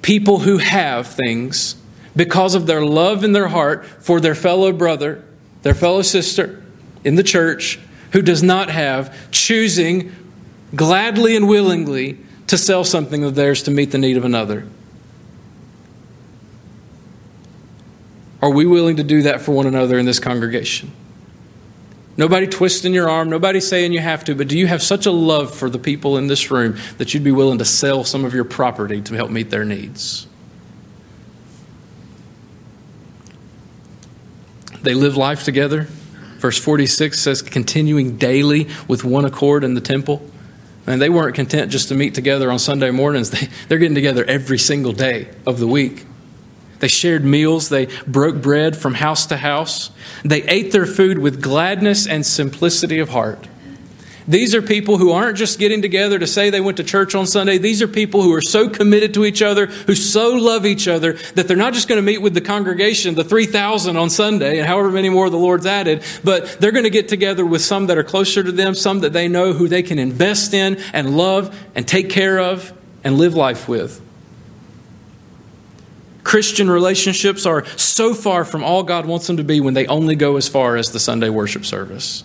people 0.00 0.38
who 0.38 0.56
have 0.58 1.06
things 1.06 1.76
because 2.16 2.54
of 2.54 2.66
their 2.66 2.84
love 2.84 3.22
in 3.22 3.32
their 3.32 3.48
heart 3.48 3.84
for 3.84 4.18
their 4.18 4.34
fellow 4.34 4.72
brother, 4.72 5.22
their 5.62 5.74
fellow 5.74 6.02
sister 6.02 6.62
in 7.04 7.16
the 7.16 7.22
church, 7.22 7.78
who 8.12 8.22
does 8.22 8.42
not 8.42 8.70
have, 8.70 9.30
choosing 9.30 10.12
gladly 10.74 11.36
and 11.36 11.48
willingly 11.48 12.18
to 12.46 12.56
sell 12.56 12.82
something 12.82 13.22
of 13.24 13.34
theirs 13.34 13.62
to 13.64 13.70
meet 13.70 13.92
the 13.92 13.98
need 13.98 14.16
of 14.16 14.24
another. 14.24 14.66
Are 18.42 18.50
we 18.50 18.66
willing 18.66 18.96
to 18.96 19.02
do 19.02 19.22
that 19.22 19.40
for 19.40 19.52
one 19.52 19.66
another 19.66 19.98
in 19.98 20.06
this 20.06 20.18
congregation? 20.18 20.92
Nobody 22.16 22.46
twisting 22.46 22.92
your 22.92 23.08
arm, 23.08 23.30
nobody 23.30 23.60
saying 23.60 23.92
you 23.92 24.00
have 24.00 24.24
to, 24.24 24.34
but 24.34 24.48
do 24.48 24.58
you 24.58 24.66
have 24.66 24.82
such 24.82 25.06
a 25.06 25.10
love 25.10 25.54
for 25.54 25.70
the 25.70 25.78
people 25.78 26.18
in 26.18 26.26
this 26.26 26.50
room 26.50 26.76
that 26.98 27.14
you'd 27.14 27.24
be 27.24 27.32
willing 27.32 27.58
to 27.58 27.64
sell 27.64 28.04
some 28.04 28.24
of 28.24 28.34
your 28.34 28.44
property 28.44 29.00
to 29.02 29.14
help 29.14 29.30
meet 29.30 29.50
their 29.50 29.64
needs? 29.64 30.26
They 34.82 34.94
live 34.94 35.16
life 35.16 35.44
together. 35.44 35.82
Verse 36.38 36.58
46 36.58 37.18
says, 37.18 37.42
continuing 37.42 38.16
daily 38.16 38.68
with 38.88 39.04
one 39.04 39.24
accord 39.24 39.62
in 39.62 39.74
the 39.74 39.80
temple. 39.80 40.26
And 40.86 41.00
they 41.00 41.10
weren't 41.10 41.34
content 41.34 41.70
just 41.70 41.88
to 41.88 41.94
meet 41.94 42.14
together 42.14 42.50
on 42.50 42.58
Sunday 42.58 42.90
mornings, 42.90 43.30
they, 43.30 43.48
they're 43.68 43.78
getting 43.78 43.94
together 43.94 44.24
every 44.24 44.58
single 44.58 44.92
day 44.92 45.28
of 45.46 45.58
the 45.58 45.66
week. 45.66 46.06
They 46.80 46.88
shared 46.88 47.24
meals, 47.24 47.68
they 47.68 47.86
broke 48.06 48.42
bread 48.42 48.76
from 48.76 48.94
house 48.94 49.26
to 49.26 49.36
house. 49.36 49.90
They 50.24 50.42
ate 50.42 50.72
their 50.72 50.86
food 50.86 51.18
with 51.18 51.40
gladness 51.40 52.06
and 52.06 52.26
simplicity 52.26 52.98
of 52.98 53.10
heart. 53.10 53.46
These 54.30 54.54
are 54.54 54.62
people 54.62 54.98
who 54.98 55.10
aren't 55.10 55.36
just 55.36 55.58
getting 55.58 55.82
together 55.82 56.18
to 56.18 56.26
say 56.26 56.50
they 56.50 56.60
went 56.60 56.76
to 56.76 56.84
church 56.84 57.16
on 57.16 57.26
Sunday. 57.26 57.58
These 57.58 57.82
are 57.82 57.88
people 57.88 58.22
who 58.22 58.32
are 58.32 58.40
so 58.40 58.68
committed 58.68 59.14
to 59.14 59.24
each 59.24 59.42
other, 59.42 59.66
who 59.66 59.94
so 59.94 60.36
love 60.36 60.64
each 60.66 60.86
other, 60.86 61.14
that 61.34 61.48
they're 61.48 61.56
not 61.56 61.74
just 61.74 61.88
going 61.88 61.96
to 61.96 62.02
meet 62.02 62.22
with 62.22 62.34
the 62.34 62.40
congregation, 62.40 63.16
the 63.16 63.24
3,000 63.24 63.96
on 63.96 64.08
Sunday, 64.08 64.58
and 64.58 64.68
however 64.68 64.90
many 64.90 65.08
more 65.08 65.30
the 65.30 65.36
Lord's 65.36 65.66
added, 65.66 66.04
but 66.22 66.60
they're 66.60 66.70
going 66.70 66.84
to 66.84 66.90
get 66.90 67.08
together 67.08 67.44
with 67.44 67.60
some 67.60 67.86
that 67.86 67.98
are 67.98 68.04
closer 68.04 68.44
to 68.44 68.52
them, 68.52 68.74
some 68.74 69.00
that 69.00 69.12
they 69.12 69.26
know 69.26 69.52
who 69.52 69.66
they 69.66 69.82
can 69.82 69.98
invest 69.98 70.54
in 70.54 70.76
and 70.92 71.16
love 71.16 71.52
and 71.74 71.88
take 71.88 72.08
care 72.08 72.38
of 72.38 72.72
and 73.02 73.18
live 73.18 73.34
life 73.34 73.68
with. 73.68 74.00
Christian 76.22 76.70
relationships 76.70 77.46
are 77.46 77.64
so 77.76 78.14
far 78.14 78.44
from 78.44 78.62
all 78.62 78.82
God 78.82 79.06
wants 79.06 79.26
them 79.26 79.36
to 79.38 79.44
be 79.44 79.60
when 79.60 79.74
they 79.74 79.86
only 79.86 80.14
go 80.14 80.36
as 80.36 80.48
far 80.48 80.76
as 80.76 80.92
the 80.92 81.00
Sunday 81.00 81.28
worship 81.28 81.64
service. 81.64 82.24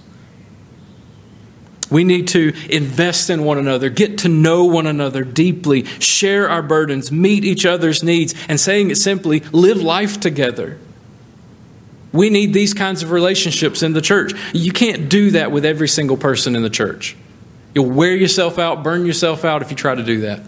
We 1.92 2.04
need 2.04 2.28
to 2.30 2.54
invest 2.70 3.30
in 3.30 3.44
one 3.44 3.58
another, 3.58 3.90
get 3.90 4.20
to 4.20 4.30
know 4.30 4.66
one 4.66 4.88
another 4.88 5.24
deeply, 5.24 5.86
share 5.86 6.50
our 6.50 6.64
burdens, 6.64 7.12
meet 7.12 7.46
each 7.46 7.66
other's 7.66 8.04
needs, 8.04 8.34
and 8.50 8.60
saying 8.60 8.90
it 8.90 8.96
simply, 8.96 9.42
live 9.52 9.82
life 9.82 10.20
together. 10.20 10.80
We 12.12 12.30
need 12.30 12.54
these 12.54 12.74
kinds 12.74 13.04
of 13.04 13.12
relationships 13.12 13.84
in 13.84 13.94
the 13.94 14.02
church. 14.02 14.34
You 14.54 14.72
can't 14.72 15.10
do 15.10 15.32
that 15.32 15.52
with 15.52 15.66
every 15.66 15.88
single 15.88 16.18
person 16.18 16.56
in 16.56 16.64
the 16.64 16.70
church. 16.70 17.16
You'll 17.76 17.92
wear 17.92 18.16
yourself 18.16 18.58
out, 18.58 18.84
burn 18.84 19.06
yourself 19.06 19.46
out 19.46 19.62
if 19.62 19.70
you 19.70 19.76
try 19.76 19.94
to 19.94 20.04
do 20.04 20.22
that. 20.22 20.42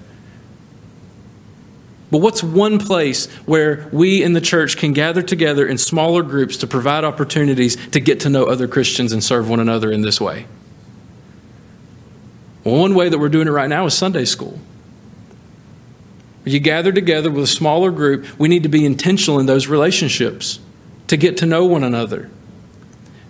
But 2.09 2.19
what's 2.19 2.41
one 2.41 2.79
place 2.79 3.25
where 3.45 3.89
we 3.91 4.23
in 4.23 4.33
the 4.33 4.41
church 4.41 4.77
can 4.77 4.93
gather 4.93 5.21
together 5.21 5.67
in 5.67 5.77
smaller 5.77 6.23
groups 6.23 6.55
to 6.57 6.67
provide 6.67 7.03
opportunities 7.03 7.75
to 7.87 7.99
get 7.99 8.21
to 8.21 8.29
know 8.29 8.45
other 8.45 8.67
Christians 8.67 9.11
and 9.11 9.23
serve 9.23 9.49
one 9.49 9.59
another 9.59 9.91
in 9.91 10.01
this 10.01 10.21
way? 10.21 10.45
Well, 12.63 12.79
one 12.79 12.95
way 12.95 13.09
that 13.09 13.17
we're 13.17 13.29
doing 13.29 13.47
it 13.47 13.51
right 13.51 13.69
now 13.69 13.85
is 13.85 13.93
Sunday 13.93 14.25
school. 14.25 14.59
You 16.45 16.59
gather 16.59 16.93
together 16.93 17.29
with 17.29 17.43
a 17.43 17.47
smaller 17.47 17.91
group, 17.91 18.25
we 18.39 18.47
need 18.47 18.63
to 18.63 18.69
be 18.69 18.85
intentional 18.85 19.39
in 19.39 19.45
those 19.45 19.67
relationships 19.67 20.59
to 21.07 21.17
get 21.17 21.37
to 21.37 21.45
know 21.45 21.65
one 21.65 21.83
another. 21.83 22.29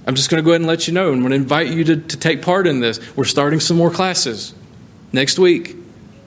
I'm 0.05 0.15
just 0.15 0.29
going 0.29 0.41
to 0.41 0.45
go 0.45 0.51
ahead 0.51 0.61
and 0.61 0.67
let 0.67 0.87
you 0.87 0.93
know, 0.93 1.07
and 1.07 1.15
I'm 1.15 1.21
going 1.21 1.31
to 1.31 1.35
invite 1.35 1.67
you 1.67 1.83
to, 1.85 1.97
to 1.97 2.17
take 2.17 2.41
part 2.41 2.67
in 2.67 2.79
this. 2.79 2.99
We're 3.15 3.25
starting 3.25 3.59
some 3.59 3.75
more 3.75 3.91
classes 3.91 4.53
next 5.11 5.39
week. 5.39 5.76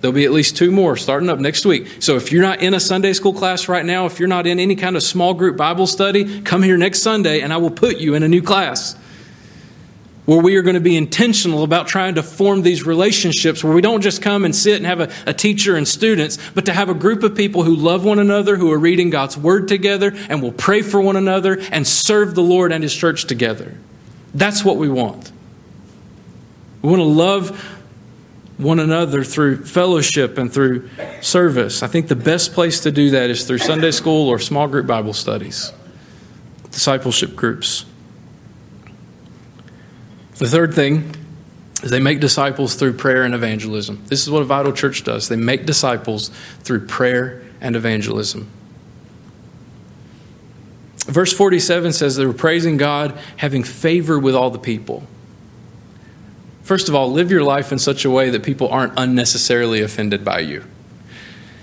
There'll 0.00 0.14
be 0.14 0.24
at 0.24 0.32
least 0.32 0.56
two 0.56 0.70
more 0.70 0.96
starting 0.96 1.28
up 1.28 1.38
next 1.38 1.66
week. 1.66 1.86
So 2.00 2.16
if 2.16 2.32
you're 2.32 2.42
not 2.42 2.62
in 2.62 2.72
a 2.72 2.80
Sunday 2.80 3.12
school 3.12 3.34
class 3.34 3.68
right 3.68 3.84
now, 3.84 4.06
if 4.06 4.18
you're 4.18 4.28
not 4.28 4.46
in 4.46 4.58
any 4.58 4.74
kind 4.76 4.96
of 4.96 5.02
small 5.02 5.34
group 5.34 5.56
Bible 5.56 5.86
study, 5.86 6.40
come 6.40 6.62
here 6.62 6.78
next 6.78 7.02
Sunday 7.02 7.40
and 7.40 7.52
I 7.52 7.58
will 7.58 7.70
put 7.70 7.98
you 7.98 8.14
in 8.14 8.22
a 8.22 8.28
new 8.28 8.42
class. 8.42 8.96
where 10.24 10.38
we 10.38 10.54
are 10.56 10.62
going 10.62 10.74
to 10.74 10.80
be 10.80 10.96
intentional 10.96 11.64
about 11.64 11.88
trying 11.88 12.14
to 12.14 12.22
form 12.22 12.62
these 12.62 12.86
relationships 12.86 13.64
where 13.64 13.74
we 13.74 13.80
don't 13.80 14.00
just 14.00 14.22
come 14.22 14.44
and 14.44 14.54
sit 14.54 14.76
and 14.76 14.86
have 14.86 15.00
a, 15.00 15.10
a, 15.26 15.34
teacher 15.34 15.74
and 15.74 15.88
students, 15.88 16.38
but 16.54 16.66
to 16.66 16.72
have 16.72 16.88
a 16.88 16.94
group 16.94 17.24
of 17.24 17.34
people 17.34 17.64
who 17.64 17.74
love 17.74 18.04
one 18.04 18.20
another, 18.20 18.56
who 18.56 18.70
are 18.70 18.78
reading 18.78 19.10
God's 19.10 19.36
Word 19.36 19.66
together, 19.66 20.14
and 20.28 20.40
will 20.40 20.52
pray 20.52 20.82
for 20.82 21.00
one 21.00 21.16
another 21.16 21.58
and 21.72 21.84
serve 21.84 22.36
the 22.36 22.42
Lord 22.42 22.70
and 22.70 22.84
His 22.84 22.94
church 22.94 23.24
together. 23.24 23.76
That's 24.32 24.64
what 24.64 24.76
we 24.76 24.88
want. 24.88 25.32
We 26.82 26.90
want 26.90 27.00
to 27.00 27.04
love 27.04 27.80
one 28.61 28.79
another 28.79 29.25
through 29.25 29.64
fellowship 29.64 30.38
and 30.38 30.53
through 30.53 30.88
service. 31.20 31.83
I 31.83 31.87
think 31.87 32.09
the 32.09 32.16
best 32.16 32.53
place 32.53 32.81
to 32.81 32.92
do 32.92 33.11
that 33.11 33.31
is 33.31 33.44
through 33.44 33.59
Sunday 33.59 33.90
school 33.90 34.29
or 34.29 34.38
small 34.38 34.68
group 34.68 34.87
Bible 34.87 35.14
studies, 35.14 35.73
discipleship 36.70 37.37
groups. 37.37 37.85
The 40.37 40.49
third 40.49 40.75
thing 40.75 41.14
is 41.83 41.90
they 41.90 42.01
make 42.01 42.20
disciples 42.20 42.75
through 42.75 42.94
prayer 42.94 43.25
and 43.25 43.35
evangelism. 43.35 44.03
This 44.07 44.23
is 44.23 44.31
what 44.31 44.42
a 44.42 44.46
vital 44.46 44.73
church 44.73 45.05
does 45.05 45.29
they 45.29 45.37
make 45.37 45.66
disciples 45.66 46.31
through 46.61 46.87
prayer 46.87 47.42
and 47.61 47.77
evangelism. 47.77 48.51
Verse 51.07 51.33
47 51.33 51.92
says 51.92 52.16
they 52.16 52.27
were 52.27 52.33
praising 52.33 52.77
God, 52.77 53.18
having 53.38 53.64
favor 53.64 54.18
with 54.18 54.35
all 54.35 54.51
the 54.51 54.59
people. 54.59 55.03
First 56.70 56.88
of 56.88 56.94
all, 56.94 57.11
live 57.11 57.33
your 57.33 57.42
life 57.42 57.72
in 57.72 57.80
such 57.80 58.04
a 58.04 58.11
way 58.12 58.30
that 58.30 58.44
people 58.44 58.68
aren't 58.68 58.92
unnecessarily 58.96 59.80
offended 59.80 60.24
by 60.24 60.38
you. 60.38 60.62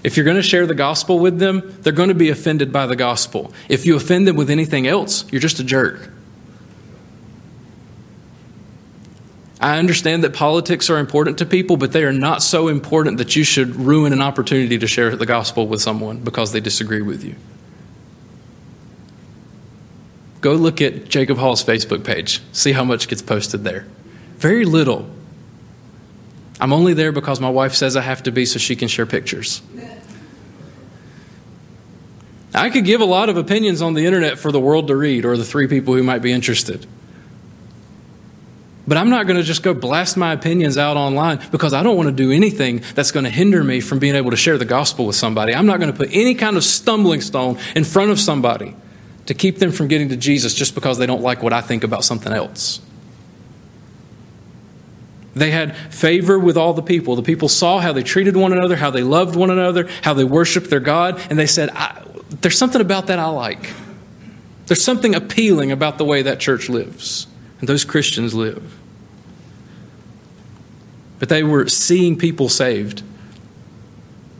If 0.04 0.18
you're 0.18 0.26
going 0.26 0.36
to 0.36 0.44
share 0.44 0.68
the 0.68 0.76
gospel 0.76 1.18
with 1.18 1.40
them, 1.40 1.78
they're 1.80 1.94
going 1.94 2.10
to 2.10 2.14
be 2.14 2.30
offended 2.30 2.74
by 2.74 2.88
the 2.88 2.96
gospel. 2.98 3.54
If 3.70 3.86
you 3.86 3.96
offend 3.96 4.28
them 4.28 4.36
with 4.36 4.50
anything 4.50 4.86
else, 4.86 5.24
you're 5.32 5.40
just 5.40 5.62
a 5.62 5.64
jerk. 5.64 6.10
I 9.62 9.80
understand 9.80 10.26
that 10.26 10.34
politics 10.34 10.90
are 10.90 10.98
important 10.98 11.38
to 11.38 11.46
people, 11.46 11.78
but 11.78 11.94
they 11.94 12.04
are 12.04 12.12
not 12.12 12.44
so 12.44 12.68
important 12.68 13.18
that 13.20 13.34
you 13.34 13.46
should 13.46 13.78
ruin 13.78 14.12
an 14.12 14.22
opportunity 14.22 14.78
to 14.78 14.88
share 14.88 15.16
the 15.16 15.26
gospel 15.26 15.68
with 15.68 15.82
someone 15.82 16.18
because 16.18 16.52
they 16.52 16.60
disagree 16.60 17.02
with 17.02 17.24
you. 17.24 17.38
Go 20.42 20.56
look 20.56 20.82
at 20.82 21.08
Jacob 21.08 21.38
Hall's 21.38 21.64
Facebook 21.64 22.04
page, 22.04 22.42
see 22.52 22.74
how 22.74 22.84
much 22.84 23.08
gets 23.08 23.22
posted 23.22 23.64
there. 23.64 23.88
Very 24.38 24.66
little. 24.66 25.10
I'm 26.60 26.74
only 26.74 26.94
there 26.94 27.12
because 27.12 27.40
my 27.40 27.50
wife 27.50 27.74
says 27.74 27.96
I 27.96 28.02
have 28.02 28.24
to 28.24 28.32
be 28.32 28.46
so 28.46 28.60
she 28.60 28.76
can 28.76 28.88
share 28.88 29.06
pictures. 29.06 29.62
I 32.54 32.70
could 32.70 32.86
give 32.86 33.02
a 33.02 33.06
lot 33.06 33.30
of 33.30 33.38
opinions 33.38 33.82
on 33.82 33.94
the 33.94 34.06
internet 34.06 34.40
for 34.40 34.52
the 34.52 34.60
world 34.60 34.88
to 34.88 34.96
read 34.96 35.26
or 35.26 35.38
the 35.38 35.46
three 35.46 35.68
people 35.68 35.94
who 35.94 36.02
might 36.02 36.22
be 36.22 36.32
interested. 36.32 36.88
But 38.88 38.98
I'm 38.98 39.10
not 39.10 39.28
going 39.28 39.38
to 39.38 39.44
just 39.44 39.64
go 39.64 39.74
blast 39.74 40.16
my 40.16 40.32
opinions 40.32 40.78
out 40.78 40.96
online 40.96 41.40
because 41.52 41.74
I 41.74 41.84
don't 41.84 41.98
want 41.98 42.08
to 42.08 42.16
do 42.16 42.32
anything 42.32 42.82
that's 42.96 43.12
going 43.12 43.26
to 43.26 43.30
hinder 43.30 43.64
me 43.64 43.82
from 43.82 44.00
being 44.00 44.16
able 44.16 44.32
to 44.32 44.38
share 44.38 44.58
the 44.58 44.66
gospel 44.66 45.06
with 45.06 45.18
somebody. 45.18 45.54
I'm 45.54 45.66
not 45.66 45.80
going 45.80 45.92
to 45.92 45.98
put 45.98 46.10
any 46.14 46.34
kind 46.36 46.56
of 46.56 46.64
stumbling 46.64 47.20
stone 47.20 47.60
in 47.76 47.84
front 47.84 48.12
of 48.12 48.20
somebody 48.20 48.76
to 49.26 49.34
keep 49.34 49.60
them 49.60 49.74
from 49.74 49.90
getting 49.90 50.08
to 50.10 50.18
Jesus 50.18 50.54
just 50.54 50.74
because 50.74 50.98
they 50.98 51.06
don't 51.06 51.22
like 51.22 51.44
what 51.44 51.52
I 51.52 51.60
think 51.60 51.84
about 51.84 52.06
something 52.06 52.32
else. 52.32 52.80
They 55.38 55.52
had 55.52 55.76
favor 55.76 56.40
with 56.40 56.58
all 56.58 56.74
the 56.74 56.82
people. 56.82 57.16
The 57.16 57.22
people 57.22 57.50
saw 57.50 57.80
how 57.80 57.94
they 57.94 58.04
treated 58.04 58.36
one 58.36 58.54
another, 58.54 58.76
how 58.76 58.90
they 58.90 59.04
loved 59.04 59.36
one 59.36 59.50
another, 59.50 59.90
how 60.04 60.14
they 60.14 60.24
worshiped 60.24 60.70
their 60.70 60.80
God, 60.80 61.22
and 61.30 61.38
they 61.38 61.48
said, 61.48 61.70
There's 62.42 62.58
something 62.58 62.82
about 62.82 63.08
that 63.08 63.20
I 63.20 63.28
like. 63.28 63.72
There's 64.68 64.84
something 64.84 65.16
appealing 65.16 65.72
about 65.72 65.98
the 65.98 66.06
way 66.06 66.22
that 66.24 66.40
church 66.40 66.70
lives 66.70 67.28
and 67.60 67.70
those 67.70 67.86
Christians 67.86 68.34
live. 68.34 68.78
But 71.20 71.30
they 71.30 71.42
were 71.42 71.68
seeing 71.68 72.18
people 72.18 72.50
saved. 72.50 73.02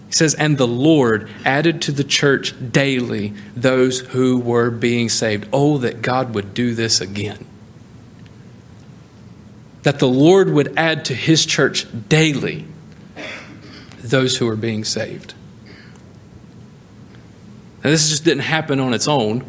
He 0.08 0.14
says, 0.14 0.36
And 0.36 0.58
the 0.58 0.68
Lord 0.68 1.30
added 1.46 1.82
to 1.84 1.92
the 1.92 2.04
church 2.04 2.54
daily 2.72 3.34
those 3.56 4.02
who 4.02 4.38
were 4.38 4.70
being 4.70 5.10
saved. 5.10 5.48
Oh, 5.52 5.78
that 5.80 6.02
God 6.02 6.36
would 6.36 6.54
do 6.54 6.76
this 6.76 7.02
again 7.02 7.47
that 9.88 10.00
the 10.00 10.08
Lord 10.08 10.50
would 10.50 10.78
add 10.78 11.06
to 11.06 11.14
his 11.14 11.46
church 11.46 11.88
daily 12.10 12.66
those 14.00 14.36
who 14.36 14.46
are 14.50 14.58
being 14.58 14.84
saved. 14.84 15.34
Now, 17.82 17.92
this 17.92 18.10
just 18.10 18.26
didn't 18.26 18.42
happen 18.42 18.82
on 18.82 18.94
its 18.94 19.08
own. 19.08 19.46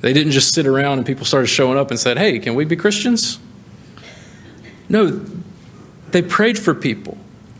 They 0.00 0.12
didn't 0.12 0.32
just 0.32 0.52
sit 0.52 0.66
around 0.66 0.98
and 0.98 1.06
people 1.06 1.24
started 1.24 1.46
showing 1.46 1.78
up 1.78 1.92
and 1.92 2.00
said, 2.00 2.18
Hey, 2.18 2.40
can 2.40 2.56
we 2.56 2.64
be 2.64 2.74
Christians? 2.74 3.38
No, 4.88 5.24
they 6.10 6.22
prayed 6.22 6.58
for 6.58 6.74
people. 6.74 7.16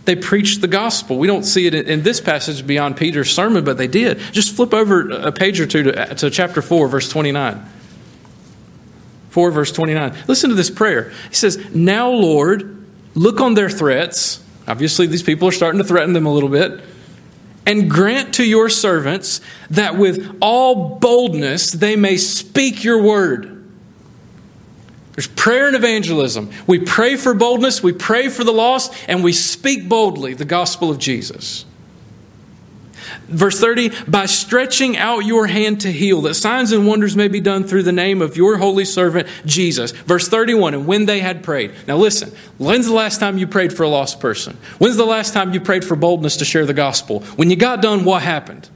They 0.07 0.17
preached 0.17 0.63
the 0.63 0.67
gospel. 0.67 1.19
We 1.19 1.29
don't 1.29 1.45
see 1.45 1.69
it 1.69 1.75
in 1.75 2.03
this 2.03 2.21
passage 2.21 2.67
beyond 2.67 2.97
Peter's 2.97 3.31
sermon, 3.31 3.65
but 3.65 3.79
they 3.79 3.87
did. 3.87 4.19
Just 4.33 4.57
flip 4.57 4.75
over 4.75 5.09
a 5.09 5.31
page 5.31 5.61
or 5.61 5.67
two 5.67 5.85
to, 5.85 6.15
to 6.17 6.31
chapter 6.31 6.63
4, 6.63 6.89
verse 6.89 7.09
29. 7.09 7.65
4, 9.31 9.51
verse 9.51 9.73
29. 9.73 10.17
Listen 10.29 10.51
to 10.51 10.57
this 10.57 10.71
prayer. 10.71 11.13
He 11.29 11.35
says, 11.35 11.75
Now, 11.75 12.11
Lord, 12.11 12.85
look 13.15 13.41
on 13.41 13.55
their 13.55 13.71
threats. 13.71 14.43
Obviously, 14.69 15.07
these 15.07 15.23
people 15.23 15.49
are 15.49 15.53
starting 15.53 15.79
to 15.79 15.85
threaten 15.85 16.13
them 16.13 16.27
a 16.27 16.33
little 16.33 16.49
bit. 16.49 16.81
And 17.67 17.91
grant 17.91 18.35
to 18.35 18.45
your 18.45 18.69
servants 18.69 19.41
that 19.71 19.97
with 19.97 20.37
all 20.41 20.99
boldness 20.99 21.71
they 21.71 21.95
may 21.95 22.17
speak 22.17 22.83
your 22.83 23.03
word. 23.03 23.57
There's 25.13 25.29
prayer 25.29 25.67
and 25.67 25.77
evangelism. 25.77 26.51
We 26.67 26.79
pray 26.79 27.17
for 27.17 27.35
boldness, 27.35 27.83
we 27.83 27.93
pray 27.93 28.29
for 28.29 28.43
the 28.43 28.53
lost, 28.53 28.95
and 29.07 29.23
we 29.23 29.33
speak 29.33 29.89
boldly 29.89 30.35
the 30.35 30.45
gospel 30.45 30.91
of 30.91 30.99
Jesus. 30.99 31.65
Verse 33.29 33.61
30, 33.61 33.91
by 34.09 34.27
stretching 34.27 34.97
out 34.97 35.21
your 35.21 35.47
hand 35.47 35.81
to 35.83 35.93
heal, 35.93 36.21
that 36.23 36.35
signs 36.35 36.73
and 36.73 36.87
wonders 36.87 37.17
may 37.17 37.29
be 37.29 37.41
done 37.41 37.65
through 37.65 37.83
the 37.83 37.93
name 37.93 38.23
of 38.23 38.37
your 38.37 38.59
holy 38.59 38.85
servant 38.85 39.29
Jesus. 39.45 39.93
Verse 39.93 40.29
31, 40.29 40.75
and 40.75 40.87
when 40.87 41.07
they 41.07 41.21
had 41.21 41.43
prayed. 41.43 41.73
Now 41.87 41.97
listen, 41.97 42.31
when's 42.59 42.87
the 42.87 42.95
last 42.95 43.21
time 43.21 43.39
you 43.39 43.47
prayed 43.47 43.73
for 43.73 43.83
a 43.83 43.89
lost 43.89 44.21
person? 44.21 44.57
When's 44.79 44.97
the 44.97 45.05
last 45.05 45.33
time 45.33 45.53
you 45.55 45.61
prayed 45.61 45.85
for 45.85 45.97
boldness 45.97 46.37
to 46.39 46.45
share 46.45 46.67
the 46.67 46.75
gospel? 46.75 47.21
When 47.37 47.51
you 47.51 47.57
got 47.57 47.83
done, 47.83 48.05
what 48.05 48.23
happened? 48.23 48.69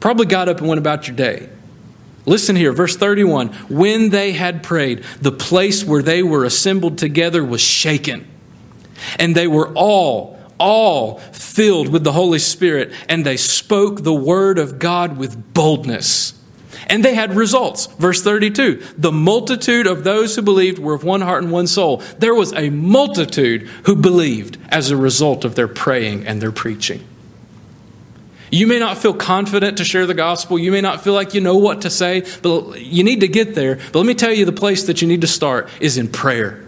Probably 0.00 0.26
got 0.26 0.48
up 0.48 0.58
and 0.58 0.68
went 0.68 0.78
about 0.78 1.08
your 1.08 1.16
day. 1.16 1.48
Listen 2.26 2.56
here, 2.56 2.72
verse 2.72 2.96
31. 2.96 3.48
When 3.68 4.10
they 4.10 4.32
had 4.32 4.62
prayed, 4.62 5.02
the 5.20 5.32
place 5.32 5.84
where 5.84 6.02
they 6.02 6.22
were 6.22 6.44
assembled 6.44 6.98
together 6.98 7.42
was 7.42 7.60
shaken, 7.62 8.26
and 9.18 9.34
they 9.34 9.46
were 9.46 9.72
all 9.74 10.37
all 10.58 11.18
filled 11.18 11.88
with 11.88 12.04
the 12.04 12.12
Holy 12.12 12.38
Spirit, 12.38 12.92
and 13.08 13.24
they 13.24 13.36
spoke 13.36 14.02
the 14.02 14.14
word 14.14 14.58
of 14.58 14.78
God 14.78 15.16
with 15.16 15.54
boldness. 15.54 16.34
And 16.86 17.04
they 17.04 17.14
had 17.14 17.34
results. 17.34 17.86
Verse 17.86 18.22
32 18.22 18.82
The 18.96 19.12
multitude 19.12 19.86
of 19.86 20.04
those 20.04 20.36
who 20.36 20.42
believed 20.42 20.78
were 20.78 20.94
of 20.94 21.04
one 21.04 21.20
heart 21.20 21.42
and 21.42 21.52
one 21.52 21.66
soul. 21.66 21.98
There 22.18 22.34
was 22.34 22.52
a 22.54 22.70
multitude 22.70 23.62
who 23.84 23.96
believed 23.96 24.58
as 24.70 24.90
a 24.90 24.96
result 24.96 25.44
of 25.44 25.54
their 25.54 25.68
praying 25.68 26.26
and 26.26 26.40
their 26.40 26.52
preaching. 26.52 27.04
You 28.50 28.66
may 28.66 28.78
not 28.78 28.96
feel 28.96 29.12
confident 29.12 29.76
to 29.76 29.84
share 29.84 30.06
the 30.06 30.14
gospel. 30.14 30.58
You 30.58 30.72
may 30.72 30.80
not 30.80 31.04
feel 31.04 31.12
like 31.12 31.34
you 31.34 31.42
know 31.42 31.56
what 31.56 31.82
to 31.82 31.90
say, 31.90 32.24
but 32.40 32.80
you 32.80 33.04
need 33.04 33.20
to 33.20 33.28
get 33.28 33.54
there. 33.54 33.76
But 33.76 33.96
let 33.96 34.06
me 34.06 34.14
tell 34.14 34.32
you 34.32 34.46
the 34.46 34.52
place 34.52 34.84
that 34.84 35.02
you 35.02 35.08
need 35.08 35.20
to 35.20 35.26
start 35.26 35.68
is 35.80 35.98
in 35.98 36.08
prayer 36.08 36.64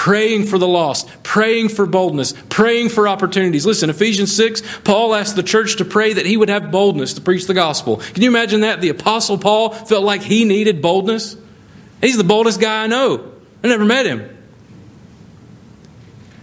praying 0.00 0.46
for 0.46 0.56
the 0.56 0.66
lost, 0.66 1.06
praying 1.22 1.68
for 1.68 1.84
boldness, 1.84 2.32
praying 2.48 2.88
for 2.88 3.06
opportunities. 3.06 3.66
Listen, 3.66 3.90
Ephesians 3.90 4.34
6, 4.34 4.62
Paul 4.82 5.14
asked 5.14 5.36
the 5.36 5.42
church 5.42 5.76
to 5.76 5.84
pray 5.84 6.14
that 6.14 6.24
he 6.24 6.38
would 6.38 6.48
have 6.48 6.70
boldness 6.70 7.12
to 7.12 7.20
preach 7.20 7.46
the 7.46 7.52
gospel. 7.52 7.98
Can 7.98 8.22
you 8.22 8.30
imagine 8.30 8.62
that? 8.62 8.80
The 8.80 8.88
Apostle 8.88 9.36
Paul 9.36 9.72
felt 9.72 10.02
like 10.02 10.22
he 10.22 10.46
needed 10.46 10.80
boldness. 10.80 11.36
He's 12.00 12.16
the 12.16 12.24
boldest 12.24 12.62
guy 12.62 12.84
I 12.84 12.86
know. 12.86 13.30
I 13.62 13.68
never 13.68 13.84
met 13.84 14.06
him. 14.06 14.26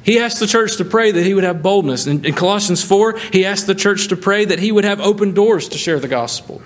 He 0.03 0.19
asked 0.19 0.39
the 0.39 0.45
church 0.45 0.77
to 0.77 0.85
pray 0.85 1.11
that 1.11 1.25
he 1.25 1.33
would 1.33 1.43
have 1.43 1.63
boldness. 1.63 2.05
In, 2.05 2.25
in 2.25 2.35
Colossians 2.35 2.83
4, 2.83 3.17
he 3.33 3.43
asked 3.43 3.65
the 3.65 3.73
church 3.73 4.09
to 4.09 4.15
pray 4.15 4.45
that 4.45 4.59
he 4.59 4.71
would 4.71 4.85
have 4.85 4.99
open 4.99 5.33
doors 5.33 5.67
to 5.69 5.79
share 5.79 5.99
the 5.99 6.07
gospel. 6.07 6.61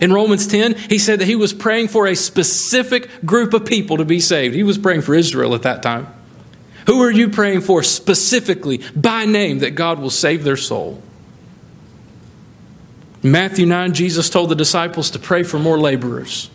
In 0.00 0.12
Romans 0.12 0.46
10, 0.46 0.74
he 0.74 0.98
said 0.98 1.20
that 1.20 1.26
he 1.26 1.36
was 1.36 1.52
praying 1.52 1.88
for 1.88 2.06
a 2.06 2.14
specific 2.14 3.24
group 3.24 3.52
of 3.54 3.64
people 3.64 3.96
to 3.96 4.04
be 4.04 4.20
saved. 4.20 4.54
He 4.54 4.62
was 4.62 4.78
praying 4.78 5.02
for 5.02 5.14
Israel 5.14 5.54
at 5.54 5.62
that 5.62 5.82
time. 5.82 6.06
Who 6.86 7.02
are 7.02 7.10
you 7.10 7.28
praying 7.28 7.62
for 7.62 7.82
specifically, 7.82 8.80
by 8.96 9.26
name, 9.26 9.58
that 9.58 9.72
God 9.72 9.98
will 9.98 10.10
save 10.10 10.44
their 10.44 10.56
soul? 10.56 11.02
Matthew 13.22 13.66
9, 13.66 13.92
Jesus 13.94 14.30
told 14.30 14.48
the 14.48 14.54
disciples 14.54 15.10
to 15.10 15.18
pray 15.18 15.42
for 15.42 15.58
more 15.58 15.78
laborers. 15.78 16.50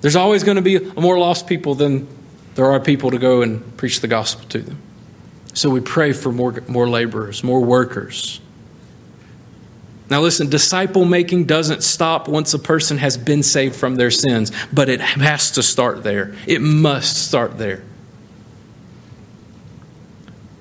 There's 0.00 0.16
always 0.16 0.44
going 0.44 0.56
to 0.56 0.62
be 0.62 0.78
more 0.78 1.18
lost 1.18 1.46
people 1.46 1.74
than 1.74 2.06
there 2.54 2.66
are 2.66 2.78
people 2.78 3.10
to 3.10 3.18
go 3.18 3.42
and 3.42 3.76
preach 3.76 4.00
the 4.00 4.08
gospel 4.08 4.46
to 4.50 4.58
them. 4.60 4.78
So 5.54 5.70
we 5.70 5.80
pray 5.80 6.12
for 6.12 6.32
more, 6.32 6.62
more 6.68 6.88
laborers, 6.88 7.42
more 7.42 7.60
workers. 7.60 8.40
Now, 10.10 10.20
listen, 10.20 10.50
disciple 10.50 11.04
making 11.04 11.44
doesn't 11.44 11.82
stop 11.82 12.28
once 12.28 12.52
a 12.52 12.58
person 12.58 12.98
has 12.98 13.16
been 13.16 13.42
saved 13.42 13.74
from 13.74 13.96
their 13.96 14.10
sins, 14.10 14.52
but 14.72 14.88
it 14.88 15.00
has 15.00 15.50
to 15.52 15.62
start 15.62 16.02
there. 16.02 16.34
It 16.46 16.60
must 16.60 17.16
start 17.16 17.56
there. 17.56 17.82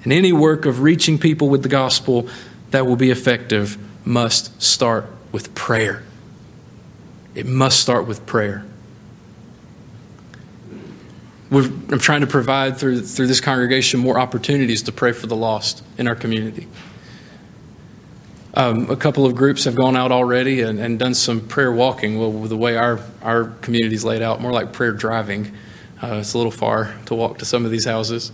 And 0.03 0.13
any 0.13 0.31
work 0.31 0.65
of 0.65 0.81
reaching 0.81 1.17
people 1.17 1.49
with 1.49 1.63
the 1.63 1.69
gospel 1.69 2.27
that 2.71 2.85
will 2.85 2.95
be 2.95 3.11
effective 3.11 3.77
must 4.05 4.61
start 4.61 5.05
with 5.31 5.53
prayer. 5.55 6.03
It 7.35 7.45
must 7.45 7.79
start 7.79 8.07
with 8.07 8.25
prayer. 8.25 8.65
We're, 11.49 11.65
I'm 11.65 11.99
trying 11.99 12.21
to 12.21 12.27
provide 12.27 12.77
through, 12.77 13.01
through 13.01 13.27
this 13.27 13.39
congregation 13.39 13.99
more 13.99 14.19
opportunities 14.19 14.83
to 14.83 14.91
pray 14.91 15.11
for 15.11 15.27
the 15.27 15.35
lost 15.35 15.83
in 15.97 16.07
our 16.07 16.15
community. 16.15 16.67
Um, 18.55 18.89
a 18.91 18.95
couple 18.95 19.25
of 19.25 19.35
groups 19.35 19.63
have 19.63 19.75
gone 19.75 19.97
out 19.97 20.11
already 20.11 20.61
and, 20.61 20.79
and 20.79 20.99
done 20.99 21.15
some 21.15 21.41
prayer 21.41 21.71
walking. 21.71 22.19
Well, 22.19 22.31
the 22.31 22.57
way 22.57 22.77
our, 22.77 22.99
our 23.23 23.45
community 23.61 23.95
is 23.95 24.05
laid 24.05 24.21
out, 24.21 24.41
more 24.41 24.51
like 24.51 24.71
prayer 24.73 24.91
driving. 24.91 25.51
Uh, 26.01 26.17
it's 26.17 26.33
a 26.33 26.37
little 26.37 26.51
far 26.51 26.93
to 27.07 27.15
walk 27.15 27.39
to 27.39 27.45
some 27.45 27.65
of 27.65 27.71
these 27.71 27.85
houses. 27.85 28.31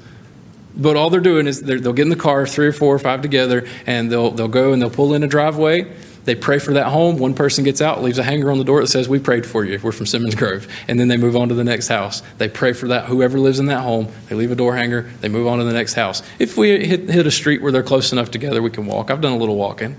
But 0.76 0.98
all 0.98 1.10
they're 1.10 1.22
doing 1.22 1.48
is 1.48 1.62
they'll 1.62 1.94
get 1.94 2.04
in 2.04 2.10
the 2.10 2.16
car, 2.16 2.46
three 2.46 2.68
or 2.68 2.74
four 2.74 2.94
or 2.94 3.00
five 3.00 3.22
together, 3.22 3.66
and 3.86 4.12
they'll, 4.12 4.32
they'll 4.32 4.48
go 4.48 4.74
and 4.74 4.82
they'll 4.82 4.90
pull 4.90 5.14
in 5.14 5.24
a 5.24 5.28
driveway. 5.28 5.92
They 6.26 6.36
pray 6.36 6.60
for 6.60 6.74
that 6.74 6.88
home. 6.88 7.18
One 7.18 7.34
person 7.34 7.64
gets 7.64 7.82
out, 7.82 8.04
leaves 8.04 8.20
a 8.20 8.24
hanger 8.24 8.52
on 8.52 8.58
the 8.58 8.64
door 8.64 8.82
that 8.82 8.88
says, 8.88 9.08
We 9.08 9.20
prayed 9.20 9.46
for 9.46 9.64
you. 9.64 9.80
We're 9.82 9.94
from 9.94 10.06
Simmons 10.06 10.36
Grove. 10.36 10.68
And 10.88 11.00
then 11.00 11.08
they 11.08 11.18
move 11.18 11.36
on 11.36 11.50
to 11.50 11.56
the 11.56 11.64
next 11.64 11.88
house. 11.88 12.22
They 12.38 12.50
pray 12.50 12.74
for 12.74 12.90
that, 12.90 13.06
whoever 13.06 13.40
lives 13.40 13.60
in 13.60 13.68
that 13.68 13.82
home. 13.82 14.10
They 14.28 14.36
leave 14.36 14.52
a 14.52 14.56
door 14.56 14.76
hanger. 14.76 15.10
They 15.22 15.30
move 15.30 15.48
on 15.48 15.60
to 15.60 15.64
the 15.64 15.74
next 15.74 15.94
house. 15.94 16.22
If 16.38 16.58
we 16.58 16.86
hit, 16.86 17.10
hit 17.10 17.26
a 17.26 17.32
street 17.32 17.62
where 17.62 17.72
they're 17.72 17.84
close 17.84 18.12
enough 18.12 18.30
together, 18.32 18.62
we 18.62 18.70
can 18.70 18.86
walk. 18.86 19.10
I've 19.10 19.22
done 19.22 19.34
a 19.34 19.38
little 19.38 19.56
walking. 19.56 19.96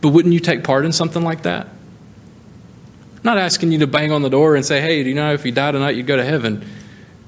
But 0.00 0.10
wouldn't 0.10 0.34
you 0.34 0.40
take 0.40 0.64
part 0.64 0.84
in 0.84 0.92
something 0.92 1.22
like 1.22 1.42
that? 1.42 1.66
I'm 1.66 3.22
not 3.24 3.38
asking 3.38 3.72
you 3.72 3.78
to 3.80 3.86
bang 3.86 4.12
on 4.12 4.22
the 4.22 4.30
door 4.30 4.54
and 4.54 4.64
say, 4.64 4.80
hey, 4.80 5.02
do 5.02 5.08
you 5.08 5.14
know 5.14 5.32
if 5.32 5.44
you 5.44 5.52
die 5.52 5.72
tonight, 5.72 5.96
you'd 5.96 6.06
go 6.06 6.16
to 6.16 6.24
heaven? 6.24 6.64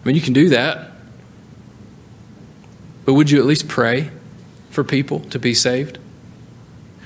I 0.02 0.06
mean, 0.06 0.14
you 0.14 0.22
can 0.22 0.32
do 0.32 0.48
that. 0.50 0.92
But 3.04 3.14
would 3.14 3.30
you 3.30 3.40
at 3.40 3.46
least 3.46 3.66
pray 3.68 4.10
for 4.70 4.84
people 4.84 5.20
to 5.20 5.38
be 5.38 5.52
saved? 5.52 5.98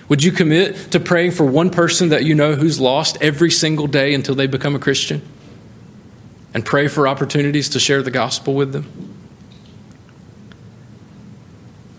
Would 0.08 0.22
you 0.22 0.32
commit 0.32 0.92
to 0.92 1.00
praying 1.00 1.30
for 1.30 1.44
one 1.44 1.70
person 1.70 2.10
that 2.10 2.24
you 2.24 2.34
know 2.34 2.54
who's 2.54 2.78
lost 2.78 3.16
every 3.22 3.50
single 3.50 3.86
day 3.86 4.12
until 4.12 4.34
they 4.34 4.46
become 4.46 4.76
a 4.76 4.78
Christian? 4.78 5.22
And 6.52 6.64
pray 6.64 6.88
for 6.88 7.08
opportunities 7.08 7.70
to 7.70 7.80
share 7.80 8.02
the 8.02 8.10
gospel 8.10 8.54
with 8.54 8.72
them? 8.72 9.13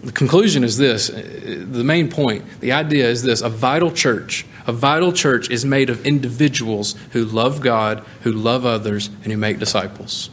The 0.06 0.12
conclusion 0.12 0.64
is 0.64 0.78
this 0.78 1.10
uh, 1.10 1.66
the 1.68 1.84
main 1.84 2.10
point, 2.10 2.46
the 2.60 2.72
idea 2.72 3.10
is 3.10 3.24
this 3.24 3.42
a 3.42 3.50
vital 3.50 3.92
church. 3.92 4.46
A 4.68 4.72
vital 4.72 5.12
church 5.12 5.50
is 5.50 5.66
made 5.66 5.90
of 5.90 6.06
individuals 6.06 6.96
who 7.12 7.26
love 7.26 7.62
God, 7.62 8.06
who 8.22 8.32
love 8.32 8.66
others, 8.66 9.08
and 9.24 9.32
who 9.32 9.38
make 9.38 9.58
disciples. 9.58 10.30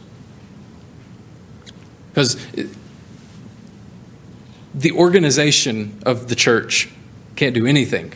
Because 2.09 2.35
uh, 2.55 2.67
the 4.75 4.91
organization 4.91 5.99
of 6.05 6.29
the 6.29 6.35
church 6.35 6.89
can't 7.35 7.55
do 7.55 7.65
anything. 7.65 8.13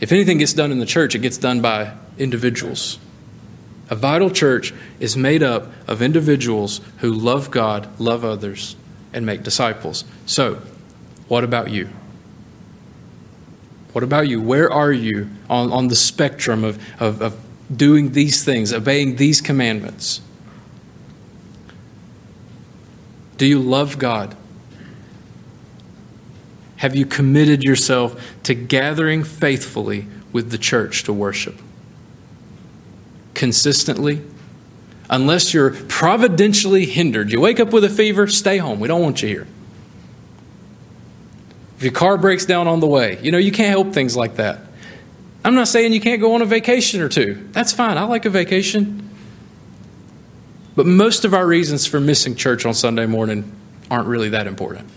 If 0.00 0.10
anything 0.10 0.38
gets 0.38 0.52
done 0.52 0.72
in 0.72 0.80
the 0.80 0.86
church, 0.86 1.14
it 1.14 1.20
gets 1.20 1.38
done 1.38 1.60
by 1.60 1.92
individuals. 2.18 2.98
A 3.88 3.94
vital 3.94 4.30
church 4.30 4.74
is 4.98 5.16
made 5.16 5.44
up 5.44 5.68
of 5.86 6.02
individuals 6.02 6.80
who 6.98 7.12
love 7.12 7.52
God, 7.52 7.88
love 8.00 8.24
others, 8.24 8.74
and 9.12 9.24
make 9.24 9.44
disciples. 9.44 10.04
So, 10.26 10.60
what 11.32 11.44
about 11.44 11.70
you? 11.70 11.88
What 13.94 14.04
about 14.04 14.28
you? 14.28 14.38
Where 14.42 14.70
are 14.70 14.92
you 14.92 15.30
on, 15.48 15.72
on 15.72 15.88
the 15.88 15.96
spectrum 15.96 16.62
of, 16.62 16.78
of, 17.00 17.22
of 17.22 17.42
doing 17.74 18.12
these 18.12 18.44
things, 18.44 18.70
obeying 18.70 19.16
these 19.16 19.40
commandments? 19.40 20.20
Do 23.38 23.46
you 23.46 23.60
love 23.60 23.98
God? 23.98 24.36
Have 26.76 26.94
you 26.94 27.06
committed 27.06 27.64
yourself 27.64 28.22
to 28.42 28.54
gathering 28.54 29.24
faithfully 29.24 30.08
with 30.32 30.50
the 30.50 30.58
church 30.58 31.02
to 31.04 31.14
worship? 31.14 31.62
Consistently? 33.32 34.20
Unless 35.08 35.54
you're 35.54 35.70
providentially 35.70 36.84
hindered. 36.84 37.32
You 37.32 37.40
wake 37.40 37.58
up 37.58 37.72
with 37.72 37.84
a 37.84 37.88
fever, 37.88 38.26
stay 38.26 38.58
home. 38.58 38.80
We 38.80 38.88
don't 38.88 39.00
want 39.00 39.22
you 39.22 39.28
here. 39.28 39.46
If 41.82 41.86
your 41.86 41.94
car 41.94 42.16
breaks 42.16 42.46
down 42.46 42.68
on 42.68 42.78
the 42.78 42.86
way, 42.86 43.18
you 43.22 43.32
know, 43.32 43.38
you 43.38 43.50
can't 43.50 43.70
help 43.70 43.92
things 43.92 44.16
like 44.16 44.36
that. 44.36 44.60
I'm 45.44 45.56
not 45.56 45.66
saying 45.66 45.92
you 45.92 46.00
can't 46.00 46.20
go 46.20 46.36
on 46.36 46.40
a 46.40 46.44
vacation 46.44 47.00
or 47.00 47.08
two. 47.08 47.48
That's 47.50 47.72
fine. 47.72 47.98
I 47.98 48.04
like 48.04 48.24
a 48.24 48.30
vacation. 48.30 49.10
But 50.76 50.86
most 50.86 51.24
of 51.24 51.34
our 51.34 51.44
reasons 51.44 51.84
for 51.84 51.98
missing 51.98 52.36
church 52.36 52.64
on 52.64 52.72
Sunday 52.72 53.06
morning 53.06 53.50
aren't 53.90 54.06
really 54.06 54.28
that 54.28 54.46
important. 54.46 54.88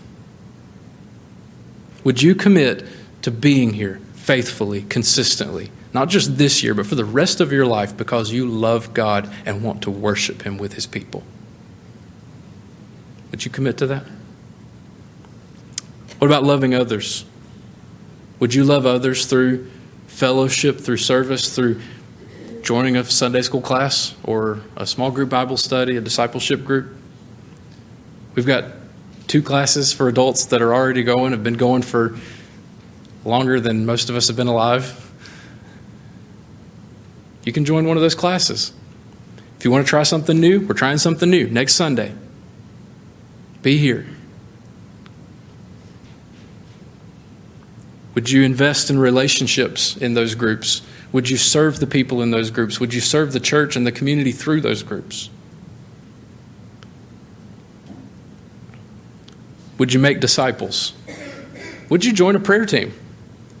Would 2.04 2.22
you 2.22 2.36
commit 2.36 2.86
to 3.22 3.32
being 3.32 3.72
here 3.72 4.00
faithfully, 4.14 4.82
consistently, 4.82 5.72
not 5.92 6.08
just 6.08 6.38
this 6.38 6.62
year, 6.62 6.72
but 6.72 6.86
for 6.86 6.94
the 6.94 7.04
rest 7.04 7.40
of 7.40 7.50
your 7.50 7.66
life 7.66 7.96
because 7.96 8.30
you 8.30 8.46
love 8.46 8.94
God 8.94 9.28
and 9.44 9.60
want 9.60 9.82
to 9.82 9.90
worship 9.90 10.42
Him 10.42 10.56
with 10.56 10.74
His 10.74 10.86
people? 10.86 11.24
Would 13.32 13.44
you 13.44 13.50
commit 13.50 13.76
to 13.78 13.88
that? 13.88 14.04
What 16.18 16.28
about 16.28 16.44
loving 16.44 16.74
others? 16.74 17.24
Would 18.40 18.54
you 18.54 18.64
love 18.64 18.86
others 18.86 19.26
through 19.26 19.70
fellowship, 20.06 20.78
through 20.78 20.96
service, 20.96 21.54
through 21.54 21.80
joining 22.62 22.96
a 22.96 23.04
Sunday 23.04 23.42
school 23.42 23.60
class 23.60 24.14
or 24.24 24.60
a 24.76 24.86
small 24.86 25.10
group 25.10 25.28
Bible 25.28 25.56
study, 25.56 25.96
a 25.96 26.00
discipleship 26.00 26.64
group? 26.64 26.94
We've 28.34 28.46
got 28.46 28.64
two 29.26 29.42
classes 29.42 29.92
for 29.92 30.08
adults 30.08 30.46
that 30.46 30.62
are 30.62 30.74
already 30.74 31.02
going, 31.02 31.32
have 31.32 31.42
been 31.42 31.54
going 31.54 31.82
for 31.82 32.18
longer 33.24 33.60
than 33.60 33.84
most 33.84 34.08
of 34.08 34.16
us 34.16 34.28
have 34.28 34.36
been 34.36 34.46
alive. 34.46 35.02
You 37.44 37.52
can 37.52 37.64
join 37.64 37.86
one 37.86 37.96
of 37.96 38.02
those 38.02 38.14
classes. 38.14 38.72
If 39.58 39.64
you 39.64 39.70
want 39.70 39.86
to 39.86 39.88
try 39.88 40.02
something 40.02 40.38
new, 40.38 40.60
we're 40.60 40.74
trying 40.74 40.98
something 40.98 41.30
new 41.30 41.48
next 41.48 41.74
Sunday. 41.74 42.14
Be 43.62 43.78
here. 43.78 44.06
Would 48.16 48.30
you 48.30 48.42
invest 48.44 48.88
in 48.88 48.98
relationships 48.98 49.94
in 49.94 50.14
those 50.14 50.34
groups? 50.34 50.80
Would 51.12 51.28
you 51.28 51.36
serve 51.36 51.80
the 51.80 51.86
people 51.86 52.22
in 52.22 52.30
those 52.30 52.50
groups? 52.50 52.80
Would 52.80 52.94
you 52.94 53.00
serve 53.02 53.34
the 53.34 53.40
church 53.40 53.76
and 53.76 53.86
the 53.86 53.92
community 53.92 54.32
through 54.32 54.62
those 54.62 54.82
groups? 54.82 55.28
Would 59.76 59.92
you 59.92 60.00
make 60.00 60.20
disciples? 60.20 60.94
Would 61.90 62.06
you 62.06 62.14
join 62.14 62.36
a 62.36 62.40
prayer 62.40 62.64
team 62.64 62.94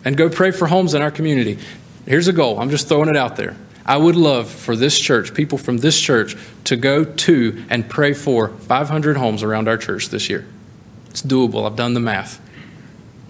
and 0.06 0.16
go 0.16 0.30
pray 0.30 0.52
for 0.52 0.68
homes 0.68 0.94
in 0.94 1.02
our 1.02 1.10
community? 1.10 1.58
Here's 2.06 2.26
a 2.26 2.32
goal. 2.32 2.58
I'm 2.58 2.70
just 2.70 2.88
throwing 2.88 3.10
it 3.10 3.16
out 3.16 3.36
there. 3.36 3.56
I 3.84 3.98
would 3.98 4.16
love 4.16 4.48
for 4.48 4.74
this 4.74 4.98
church, 4.98 5.34
people 5.34 5.58
from 5.58 5.76
this 5.76 6.00
church, 6.00 6.34
to 6.64 6.76
go 6.76 7.04
to 7.04 7.62
and 7.68 7.86
pray 7.90 8.14
for 8.14 8.48
500 8.48 9.18
homes 9.18 9.42
around 9.42 9.68
our 9.68 9.76
church 9.76 10.08
this 10.08 10.30
year. 10.30 10.46
It's 11.10 11.20
doable. 11.20 11.66
I've 11.66 11.76
done 11.76 11.92
the 11.92 12.00
math. 12.00 12.40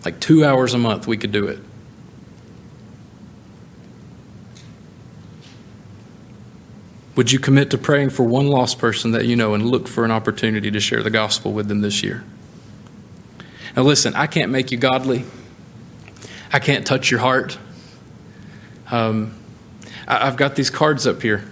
Like 0.06 0.20
two 0.20 0.44
hours 0.44 0.72
a 0.72 0.78
month, 0.78 1.08
we 1.08 1.16
could 1.16 1.32
do 1.32 1.48
it. 1.48 1.58
Would 7.16 7.32
you 7.32 7.40
commit 7.40 7.70
to 7.70 7.78
praying 7.78 8.10
for 8.10 8.22
one 8.22 8.46
lost 8.46 8.78
person 8.78 9.10
that 9.10 9.26
you 9.26 9.34
know 9.34 9.52
and 9.52 9.66
look 9.66 9.88
for 9.88 10.04
an 10.04 10.12
opportunity 10.12 10.70
to 10.70 10.78
share 10.78 11.02
the 11.02 11.10
gospel 11.10 11.52
with 11.52 11.66
them 11.66 11.80
this 11.80 12.04
year? 12.04 12.22
Now, 13.76 13.82
listen, 13.82 14.14
I 14.14 14.28
can't 14.28 14.52
make 14.52 14.70
you 14.70 14.78
godly, 14.78 15.24
I 16.52 16.60
can't 16.60 16.86
touch 16.86 17.10
your 17.10 17.18
heart. 17.18 17.58
Um, 18.92 19.34
I, 20.06 20.28
I've 20.28 20.36
got 20.36 20.54
these 20.54 20.70
cards 20.70 21.04
up 21.04 21.20
here, 21.20 21.44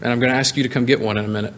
and 0.00 0.12
I'm 0.12 0.20
going 0.20 0.30
to 0.30 0.38
ask 0.38 0.56
you 0.56 0.62
to 0.62 0.68
come 0.68 0.84
get 0.84 1.00
one 1.00 1.18
in 1.18 1.24
a 1.24 1.28
minute. 1.28 1.54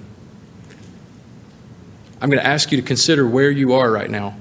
I'm 2.22 2.30
going 2.30 2.42
to 2.42 2.48
ask 2.48 2.72
you 2.72 2.80
to 2.80 2.86
consider 2.86 3.26
where 3.26 3.50
you 3.50 3.74
are 3.74 3.90
right 3.90 4.09
now. 4.09 4.36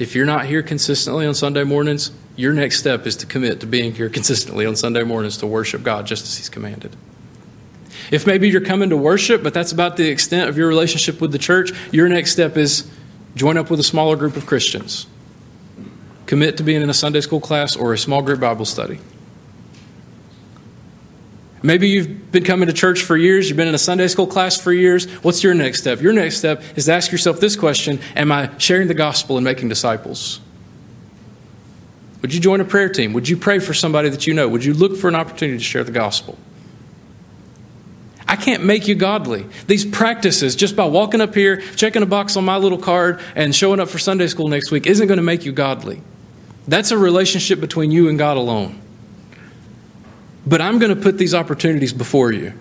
If 0.00 0.14
you're 0.14 0.24
not 0.24 0.46
here 0.46 0.62
consistently 0.62 1.26
on 1.26 1.34
Sunday 1.34 1.62
mornings, 1.62 2.10
your 2.34 2.54
next 2.54 2.78
step 2.78 3.06
is 3.06 3.16
to 3.16 3.26
commit 3.26 3.60
to 3.60 3.66
being 3.66 3.92
here 3.92 4.08
consistently 4.08 4.64
on 4.64 4.74
Sunday 4.74 5.02
mornings 5.02 5.36
to 5.36 5.46
worship 5.46 5.82
God 5.82 6.06
just 6.06 6.24
as 6.24 6.38
He's 6.38 6.48
commanded. 6.48 6.96
If 8.10 8.26
maybe 8.26 8.48
you're 8.48 8.62
coming 8.62 8.88
to 8.88 8.96
worship, 8.96 9.42
but 9.42 9.52
that's 9.52 9.72
about 9.72 9.98
the 9.98 10.08
extent 10.08 10.48
of 10.48 10.56
your 10.56 10.68
relationship 10.68 11.20
with 11.20 11.32
the 11.32 11.38
church, 11.38 11.72
your 11.92 12.08
next 12.08 12.32
step 12.32 12.56
is 12.56 12.90
join 13.34 13.58
up 13.58 13.68
with 13.68 13.78
a 13.78 13.84
smaller 13.84 14.16
group 14.16 14.38
of 14.38 14.46
Christians. 14.46 15.06
Commit 16.24 16.56
to 16.56 16.62
being 16.62 16.80
in 16.80 16.88
a 16.88 16.94
Sunday 16.94 17.20
school 17.20 17.40
class 17.40 17.76
or 17.76 17.92
a 17.92 17.98
small 17.98 18.22
group 18.22 18.40
Bible 18.40 18.64
study. 18.64 19.00
Maybe 21.62 21.88
you've 21.88 22.32
been 22.32 22.44
coming 22.44 22.68
to 22.68 22.72
church 22.72 23.02
for 23.02 23.16
years, 23.16 23.48
you've 23.48 23.56
been 23.56 23.68
in 23.68 23.74
a 23.74 23.78
Sunday 23.78 24.08
school 24.08 24.26
class 24.26 24.58
for 24.58 24.72
years. 24.72 25.06
What's 25.22 25.42
your 25.42 25.52
next 25.52 25.80
step? 25.80 26.00
Your 26.00 26.12
next 26.12 26.38
step 26.38 26.62
is 26.76 26.86
to 26.86 26.92
ask 26.92 27.12
yourself 27.12 27.40
this 27.40 27.56
question 27.56 28.00
Am 28.16 28.32
I 28.32 28.50
sharing 28.58 28.88
the 28.88 28.94
gospel 28.94 29.36
and 29.36 29.44
making 29.44 29.68
disciples? 29.68 30.40
Would 32.22 32.34
you 32.34 32.40
join 32.40 32.60
a 32.60 32.64
prayer 32.64 32.88
team? 32.88 33.12
Would 33.12 33.28
you 33.28 33.36
pray 33.36 33.58
for 33.58 33.74
somebody 33.74 34.08
that 34.08 34.26
you 34.26 34.34
know? 34.34 34.48
Would 34.48 34.64
you 34.64 34.74
look 34.74 34.96
for 34.96 35.08
an 35.08 35.14
opportunity 35.14 35.58
to 35.58 35.64
share 35.64 35.84
the 35.84 35.92
gospel? 35.92 36.38
I 38.28 38.36
can't 38.36 38.64
make 38.64 38.86
you 38.86 38.94
godly. 38.94 39.46
These 39.66 39.84
practices, 39.84 40.54
just 40.54 40.76
by 40.76 40.86
walking 40.86 41.20
up 41.20 41.34
here, 41.34 41.62
checking 41.76 42.02
a 42.02 42.06
box 42.06 42.36
on 42.36 42.44
my 42.44 42.58
little 42.58 42.78
card, 42.78 43.20
and 43.34 43.54
showing 43.54 43.80
up 43.80 43.88
for 43.88 43.98
Sunday 43.98 44.28
school 44.28 44.48
next 44.48 44.70
week, 44.70 44.86
isn't 44.86 45.08
going 45.08 45.16
to 45.16 45.22
make 45.22 45.44
you 45.44 45.52
godly. 45.52 46.00
That's 46.68 46.90
a 46.90 46.98
relationship 46.98 47.58
between 47.58 47.90
you 47.90 48.08
and 48.08 48.16
God 48.16 48.36
alone. 48.36 48.80
But 50.46 50.60
I'm 50.60 50.78
going 50.78 50.94
to 50.94 51.00
put 51.00 51.18
these 51.18 51.34
opportunities 51.34 51.92
before 51.92 52.32
you. 52.32 52.54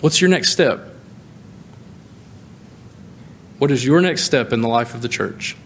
What's 0.00 0.20
your 0.20 0.30
next 0.30 0.50
step? 0.50 0.86
What 3.58 3.70
is 3.70 3.84
your 3.84 4.00
next 4.00 4.24
step 4.24 4.52
in 4.52 4.62
the 4.62 4.68
life 4.68 4.94
of 4.94 5.02
the 5.02 5.08
church? 5.08 5.56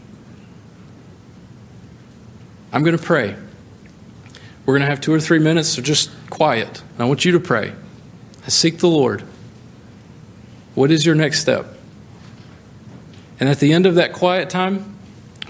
I'm 2.72 2.82
going 2.82 2.98
to 2.98 3.02
pray. 3.02 3.36
We're 4.66 4.74
going 4.74 4.82
to 4.82 4.88
have 4.88 5.00
two 5.00 5.12
or 5.12 5.20
three 5.20 5.38
minutes 5.38 5.78
of 5.78 5.84
just 5.84 6.10
quiet. 6.30 6.82
I 6.98 7.04
want 7.04 7.24
you 7.24 7.32
to 7.32 7.40
pray 7.40 7.72
and 8.42 8.52
seek 8.52 8.78
the 8.78 8.88
Lord. 8.88 9.22
What 10.74 10.90
is 10.90 11.06
your 11.06 11.14
next 11.14 11.40
step? 11.40 11.66
And 13.38 13.48
at 13.48 13.60
the 13.60 13.72
end 13.72 13.86
of 13.86 13.94
that 13.94 14.12
quiet 14.12 14.50
time, 14.50 14.96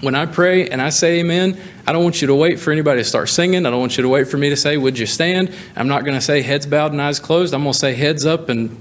when 0.01 0.13
I 0.13 0.27
pray 0.27 0.69
and 0.69 0.81
I 0.81 0.89
say 0.89 1.19
amen, 1.21 1.59
I 1.87 1.91
don't 1.91 2.03
want 2.03 2.21
you 2.21 2.27
to 2.27 2.35
wait 2.35 2.59
for 2.59 2.71
anybody 2.71 3.01
to 3.01 3.03
start 3.03 3.29
singing. 3.29 3.65
I 3.65 3.69
don't 3.69 3.79
want 3.79 3.97
you 3.97 4.01
to 4.03 4.09
wait 4.09 4.27
for 4.27 4.37
me 4.37 4.49
to 4.49 4.55
say, 4.55 4.75
Would 4.77 4.97
you 4.97 5.05
stand? 5.05 5.53
I'm 5.75 5.87
not 5.87 6.03
going 6.03 6.15
to 6.15 6.21
say 6.21 6.41
heads 6.41 6.65
bowed 6.65 6.91
and 6.91 7.01
eyes 7.01 7.19
closed. 7.19 7.53
I'm 7.53 7.61
going 7.61 7.73
to 7.73 7.79
say 7.79 7.93
heads 7.93 8.25
up 8.25 8.49
and 8.49 8.79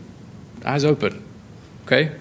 eyes 0.64 0.84
open. 0.84 1.22
Okay? 1.84 2.12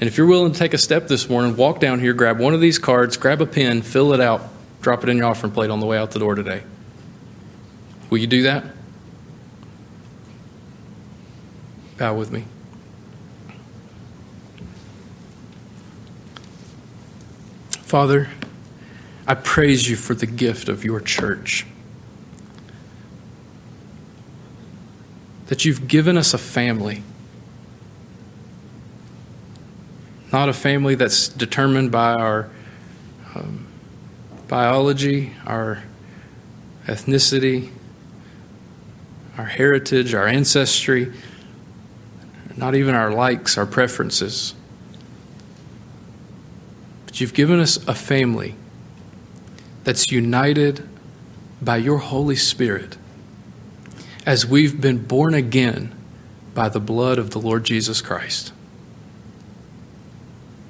And 0.00 0.08
if 0.08 0.18
you're 0.18 0.26
willing 0.26 0.52
to 0.52 0.58
take 0.58 0.74
a 0.74 0.78
step 0.78 1.08
this 1.08 1.30
morning, 1.30 1.56
walk 1.56 1.78
down 1.78 2.00
here, 2.00 2.12
grab 2.12 2.40
one 2.40 2.54
of 2.54 2.60
these 2.60 2.78
cards, 2.78 3.16
grab 3.16 3.40
a 3.40 3.46
pen, 3.46 3.82
fill 3.82 4.12
it 4.12 4.20
out, 4.20 4.42
drop 4.80 5.04
it 5.04 5.08
in 5.08 5.16
your 5.16 5.26
offering 5.26 5.52
plate 5.52 5.70
on 5.70 5.80
the 5.80 5.86
way 5.86 5.96
out 5.96 6.10
the 6.10 6.18
door 6.18 6.34
today. 6.34 6.64
Will 8.10 8.18
you 8.18 8.26
do 8.26 8.42
that? 8.42 8.64
Bow 11.96 12.14
with 12.14 12.32
me. 12.32 12.44
Father, 17.70 18.28
I 19.26 19.34
praise 19.34 19.88
you 19.88 19.96
for 19.96 20.14
the 20.14 20.26
gift 20.26 20.68
of 20.68 20.84
your 20.84 21.00
church. 21.00 21.64
That 25.46 25.64
you've 25.64 25.86
given 25.86 26.16
us 26.16 26.34
a 26.34 26.38
family. 26.38 27.02
Not 30.32 30.48
a 30.48 30.52
family 30.52 30.94
that's 30.94 31.28
determined 31.28 31.92
by 31.92 32.14
our 32.14 32.50
um, 33.34 33.66
biology, 34.48 35.34
our 35.46 35.84
ethnicity, 36.86 37.70
our 39.38 39.44
heritage, 39.44 40.14
our 40.14 40.26
ancestry, 40.26 41.12
not 42.56 42.74
even 42.74 42.94
our 42.94 43.12
likes, 43.12 43.56
our 43.56 43.66
preferences. 43.66 44.54
But 47.06 47.20
you've 47.20 47.34
given 47.34 47.60
us 47.60 47.76
a 47.86 47.94
family 47.94 48.56
that's 49.84 50.10
united 50.10 50.88
by 51.60 51.76
your 51.76 51.98
Holy 51.98 52.36
Spirit 52.36 52.96
as 54.24 54.46
we've 54.46 54.80
been 54.80 54.98
born 54.98 55.34
again 55.34 55.94
by 56.54 56.68
the 56.68 56.80
blood 56.80 57.18
of 57.18 57.30
the 57.30 57.40
Lord 57.40 57.64
Jesus 57.64 58.00
Christ. 58.00 58.52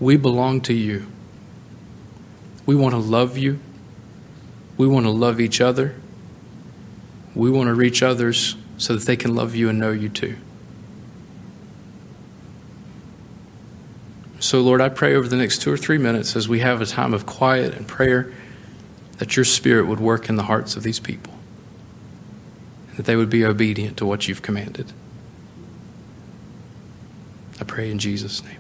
We 0.00 0.16
belong 0.16 0.60
to 0.62 0.74
you. 0.74 1.06
We 2.66 2.74
want 2.74 2.92
to 2.94 2.98
love 2.98 3.36
you. 3.36 3.58
We 4.76 4.86
want 4.86 5.06
to 5.06 5.10
love 5.10 5.40
each 5.40 5.60
other. 5.60 5.94
We 7.34 7.50
want 7.50 7.68
to 7.68 7.74
reach 7.74 8.02
others 8.02 8.56
so 8.78 8.94
that 8.94 9.04
they 9.04 9.16
can 9.16 9.34
love 9.34 9.54
you 9.54 9.68
and 9.68 9.78
know 9.78 9.92
you 9.92 10.08
too. 10.08 10.36
So, 14.40 14.60
Lord, 14.60 14.80
I 14.80 14.88
pray 14.88 15.14
over 15.14 15.28
the 15.28 15.36
next 15.36 15.62
two 15.62 15.72
or 15.72 15.76
three 15.76 15.98
minutes 15.98 16.34
as 16.34 16.48
we 16.48 16.60
have 16.60 16.80
a 16.80 16.86
time 16.86 17.14
of 17.14 17.26
quiet 17.26 17.74
and 17.74 17.86
prayer 17.86 18.32
that 19.22 19.36
your 19.36 19.44
Spirit 19.44 19.86
would 19.86 20.00
work 20.00 20.28
in 20.28 20.34
the 20.34 20.42
hearts 20.42 20.74
of 20.74 20.82
these 20.82 20.98
people 20.98 21.32
that 22.96 23.04
they 23.04 23.14
would 23.14 23.30
be 23.30 23.44
obedient 23.44 23.96
to 23.96 24.04
what 24.04 24.26
you've 24.26 24.42
commanded. 24.42 24.92
I 27.60 27.62
pray 27.62 27.88
in 27.88 28.00
Jesus' 28.00 28.42
name. 28.42 28.58